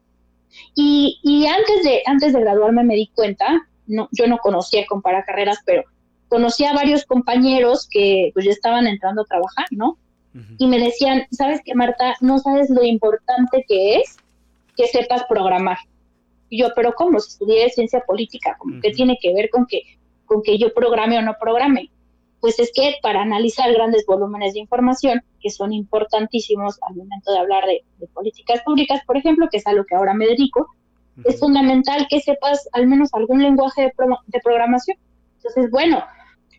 [0.75, 5.25] y, y antes, de, antes de graduarme me di cuenta, no, yo no conocía comparar
[5.25, 5.83] carreras, pero
[6.27, 9.97] conocía a varios compañeros que pues ya estaban entrando a trabajar, ¿no?
[10.57, 12.15] Y me decían, ¿sabes qué, Marta?
[12.19, 14.17] No sabes lo importante que es
[14.75, 15.77] que sepas programar.
[16.49, 17.19] Y yo, pero ¿cómo?
[17.19, 18.95] Si estudié ciencia política, ¿cómo ¿qué Ujú.
[18.95, 19.83] tiene que ver con que,
[20.25, 21.91] con que yo programe o no programe?
[22.39, 27.37] Pues es que para analizar grandes volúmenes de información, que son importantísimos al momento de
[27.37, 30.67] hablar de, de políticas públicas, por ejemplo, que es a lo que ahora me dedico,
[31.25, 34.97] es fundamental que sepas al menos algún lenguaje de, pro- de programación.
[35.37, 36.03] Entonces, bueno,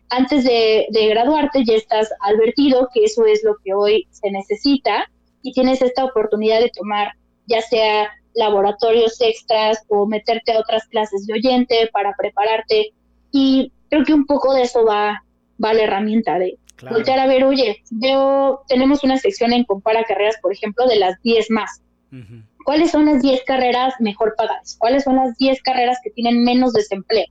[0.09, 5.09] antes de, de graduarte ya estás advertido que eso es lo que hoy se necesita
[5.41, 7.13] y tienes esta oportunidad de tomar
[7.47, 12.91] ya sea laboratorios extras o meterte a otras clases de oyente para prepararte
[13.31, 15.23] y creo que un poco de eso va,
[15.63, 16.97] va la herramienta de Claro.
[16.97, 21.21] voltear a ver, oye, veo, tenemos una sección en Compara Carreras, por ejemplo, de las
[21.21, 21.81] 10 más.
[22.11, 22.41] Ujú.
[22.65, 24.75] ¿Cuáles son las 10 carreras mejor pagadas?
[24.79, 27.27] ¿Cuáles son las 10 carreras que tienen menos desempleo?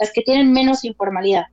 [0.00, 1.44] Las que tienen menos informalidad.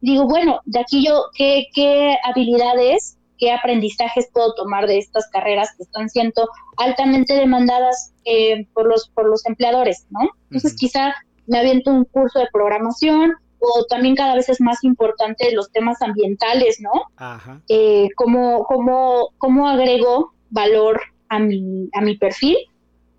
[0.00, 5.70] Digo, bueno, de aquí yo, ¿qué, qué habilidades, qué aprendizajes puedo tomar de estas carreras
[5.76, 10.20] que están siendo altamente demandadas eh, por, los, por los empleadores, ¿no?
[10.44, 10.78] Entonces Ujú.
[10.78, 11.12] quizá
[11.48, 16.00] me aviento un curso de programación o también cada vez es más importante los temas
[16.02, 16.92] ambientales, ¿no?
[17.16, 17.60] Ajá.
[17.68, 22.56] eh, cómo, cómo, cómo agrego valor a mi, a mi perfil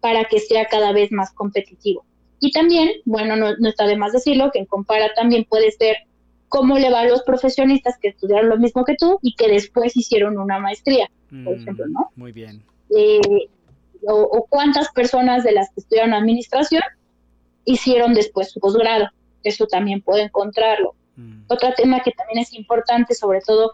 [0.01, 2.05] para que sea cada vez más competitivo.
[2.39, 5.97] Y también, bueno, no, no está de más decirlo, que en Compara también puedes ver
[6.49, 9.97] cómo le va a los profesionistas que estudiaron lo mismo que tú y que después
[9.97, 11.09] hicieron una maestría,
[11.43, 12.11] por Mm, ejemplo, ¿no?
[12.15, 12.63] Muy bien.
[12.95, 13.49] Eh,
[14.07, 16.83] o, o cuántas personas de las que estudiaron administración
[17.65, 19.09] hicieron después su posgrado.
[19.43, 20.95] Eso también puedo encontrarlo.
[21.15, 21.41] Mm.
[21.47, 23.73] Otro tema que también es importante, sobre todo,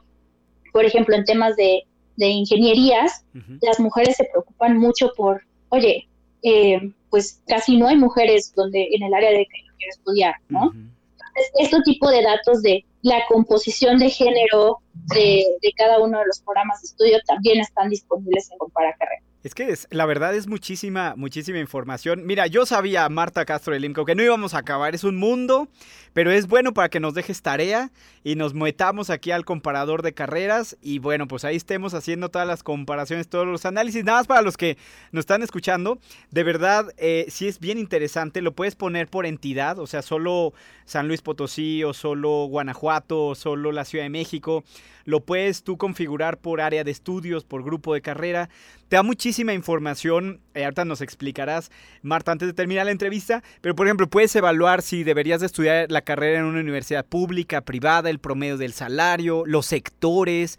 [0.71, 1.84] por ejemplo, en temas de,
[2.15, 3.26] de ingenierías,
[3.61, 6.07] las mujeres se preocupan mucho por, oye,
[6.43, 10.35] eh, pues casi no hay mujeres donde en el área de que yo quiero estudiar,
[10.49, 10.71] ¿no?
[10.73, 14.79] Entonces, este tipo de datos de la composición de género
[15.13, 15.43] de,
[15.77, 19.21] cada uno de los programas de estudio también están disponibles en Compara Carrera.
[19.43, 22.25] Es que es, la verdad es muchísima, muchísima información.
[22.25, 24.95] Mira, yo sabía, Marta Castro del IMCO, que no íbamos a acabar.
[24.95, 25.67] Es un mundo,
[26.13, 27.91] pero es bueno para que nos dejes tarea
[28.23, 30.77] y nos metamos aquí al comparador de carreras.
[30.81, 34.05] Y bueno, pues ahí estemos haciendo todas las comparaciones, todos los análisis.
[34.05, 34.77] Nada más para los que
[35.11, 35.99] nos están escuchando,
[36.31, 38.41] de verdad, eh, sí es bien interesante.
[38.41, 40.53] Lo puedes poner por entidad, o sea, solo
[40.85, 42.92] San Luis Potosí, o solo Guanajuato,
[43.35, 44.63] solo la Ciudad de México.
[45.05, 48.49] Lo puedes tú configurar por área de estudios, por grupo de carrera.
[48.87, 50.39] Te da muchísima información.
[50.53, 51.71] Eh, ahorita nos explicarás,
[52.01, 53.43] Marta, antes de terminar la entrevista.
[53.61, 57.61] Pero, por ejemplo, puedes evaluar si deberías de estudiar la carrera en una universidad pública,
[57.61, 60.57] privada, el promedio del salario, los sectores.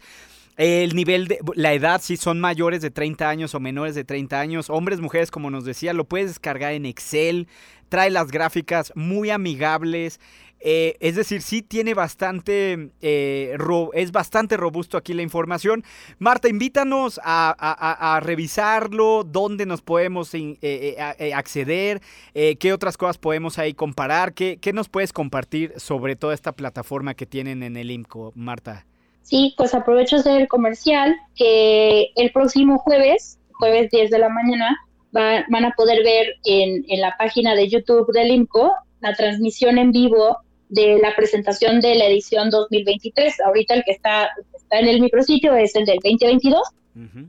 [0.57, 4.39] El nivel de la edad, si son mayores de 30 años o menores de 30
[4.39, 7.49] años, hombres, mujeres, como nos decía, lo puedes descargar en Excel.
[7.89, 10.21] Trae las gráficas muy amigables.
[10.67, 13.55] Eh, es decir, sí tiene bastante, eh,
[13.93, 15.83] es bastante robusto aquí la información.
[16.17, 20.97] Marta, invítanos a, revisarlo, dónde nos podemos eh,
[21.35, 22.01] acceder,
[22.33, 27.13] qué otras cosas podemos ahí comparar, ¿Qué, qué nos puedes compartir sobre toda esta plataforma
[27.13, 28.87] que tienen en el IMCO, Marta.
[29.21, 34.75] Sí, pues aprovecho de el comercial que el próximo jueves, jueves 10 de la mañana,
[35.11, 39.91] van a poder ver en, en la página de YouTube del IMCO la transmisión en
[39.91, 40.39] vivo
[40.69, 43.41] de la presentación de la edición 2023.
[43.41, 46.61] Ahorita el que está, está en el micrositio es el del 2022.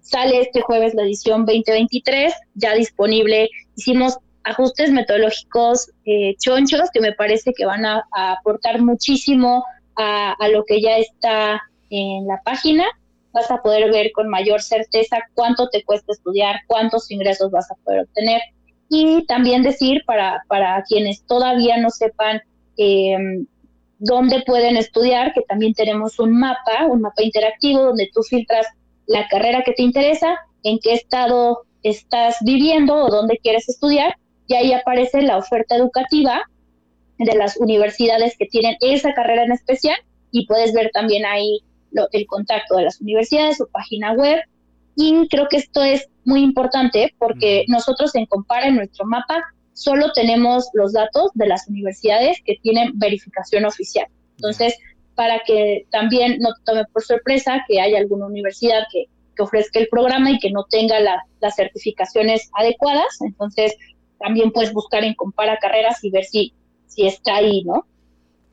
[0.01, 3.49] Sale este jueves la edición 2023, ya disponible.
[3.74, 9.64] Hicimos ajustes metodológicos eh, chonchos que me parece que van a, aportar muchísimo
[9.97, 11.61] a, a, lo que ya está
[11.91, 12.84] en la página.
[13.32, 17.74] Vas a poder ver con mayor certeza cuánto te cuesta estudiar, cuántos ingresos vas a
[17.84, 18.41] poder obtener.
[18.89, 22.41] Y también decir para, para quienes todavía no sepan
[22.77, 23.16] eh,
[23.99, 28.66] dónde pueden estudiar, que también tenemos un mapa, un mapa interactivo donde tú filtras
[29.07, 34.16] la carrera que te interesa, en qué estado estás viviendo o dónde quieres estudiar,
[34.49, 36.43] y ahí aparece la oferta educativa
[37.18, 39.97] de las universidades que tienen esa carrera en especial,
[40.31, 41.61] y puedes ver también ahí
[42.12, 44.41] el contacto de las universidades, su página web,
[44.97, 49.43] y creo que esto es muy importante porque nosotros en Compara, en nuestro mapa,
[49.77, 54.07] solo tenemos los datos de las universidades que tienen verificación oficial.
[54.37, 54.74] Entonces,
[55.14, 59.07] para que también no te tome por sorpresa que haya alguna universidad que,
[59.39, 63.77] ofrezca el programa y que no tenga las certificaciones adecuadas, entonces
[64.18, 66.55] también puedes buscar en Compara Carreras y ver si,
[66.87, 67.85] si está ahí, ¿no?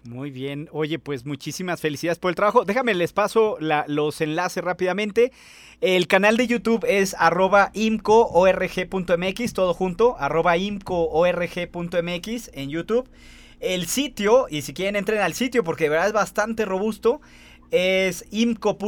[0.03, 0.67] Muy bien.
[0.73, 2.65] Oye, pues muchísimas felicidades por el trabajo.
[2.65, 5.31] Déjame, les paso los enlaces rápidamente.
[5.79, 13.09] El canal de YouTube es arroba imcoorg.mx, todo junto, arroba imcoorg.mx en YouTube.
[13.61, 17.21] El sitio, y si quieren entren al sitio porque de verdad es bastante robusto,
[17.71, 18.81] es imco.org.mx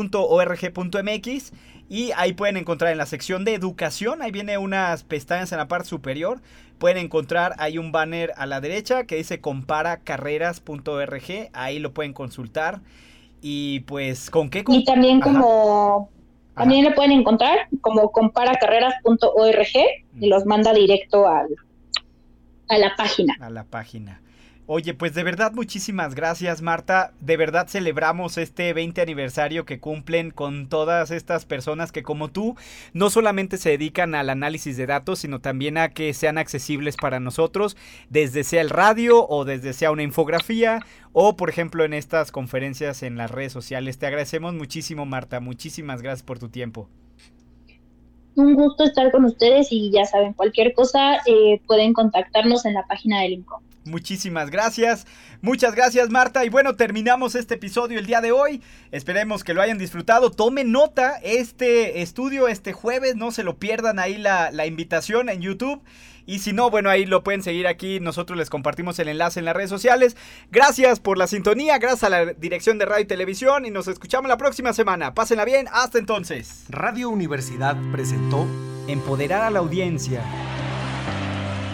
[1.90, 5.68] y ahí pueden encontrar en la sección de educación, ahí viene unas pestañas en la
[5.68, 6.42] parte superior,
[6.78, 12.82] pueden encontrar, hay un banner a la derecha que dice comparacarreras.org, ahí lo pueden consultar.
[13.42, 14.64] Y pues con qué...
[14.68, 16.10] Y también como...
[16.56, 19.68] También lo pueden encontrar como comparacarreras.org
[20.20, 21.48] y los manda directo al,
[22.70, 23.36] a la página.
[23.42, 24.22] A la página.
[24.68, 27.13] Oye, pues de verdad muchísimas gracias Marta.
[27.20, 32.55] De verdad celebramos este 20 aniversario que cumplen con todas estas personas que como tú
[32.91, 37.20] no solamente se dedican al análisis de datos, sino también a que sean accesibles para
[37.20, 37.78] nosotros,
[38.09, 43.03] desde sea el radio o desde sea una infografía o por ejemplo en estas conferencias
[43.03, 43.99] en las redes sociales.
[43.99, 46.89] Te agradecemos muchísimo Marta, muchísimas gracias por tu tiempo
[48.36, 52.86] un gusto estar con ustedes y ya saben, cualquier cosa eh, pueden contactarnos en la
[52.86, 53.62] página del INCO.
[53.86, 55.06] Muchísimas gracias.
[55.42, 56.44] Muchas gracias Marta.
[56.44, 58.62] Y bueno, terminamos este episodio el día de hoy.
[58.92, 60.32] Esperemos que lo hayan disfrutado.
[60.32, 63.16] Tomen nota este estudio este jueves.
[63.16, 65.84] No se lo pierdan ahí la, la invitación en YouTube.
[66.26, 67.99] Y si no, bueno, ahí lo pueden seguir aquí.
[67.99, 70.15] Nosotros les compartimos el enlace en las redes sociales.
[70.51, 71.78] Gracias por la sintonía.
[71.78, 73.65] Gracias a la dirección de radio y televisión.
[73.65, 75.13] Y nos escuchamos la próxima semana.
[75.13, 75.67] Pásenla bien.
[75.71, 76.65] Hasta entonces.
[76.69, 78.45] Radio Universidad presentó
[78.88, 80.21] Empoderar a la audiencia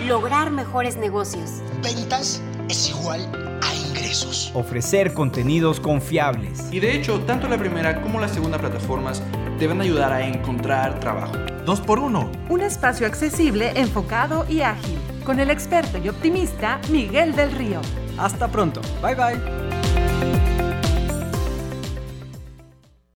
[0.08, 1.62] lograr mejores negocios.
[1.84, 3.22] Ventas es igual
[3.62, 4.52] a ingresos.
[4.54, 6.72] Ofrecer contenidos confiables.
[6.72, 9.22] Y de hecho, tanto la primera como la segunda plataformas
[9.60, 11.34] deben ayudar a encontrar trabajo.
[11.66, 12.32] Dos por uno.
[12.50, 14.98] Un espacio accesible, enfocado y ágil.
[15.24, 17.82] Con el experto y optimista Miguel del Río.
[18.18, 18.82] Hasta pronto.
[19.02, 19.81] Bye bye.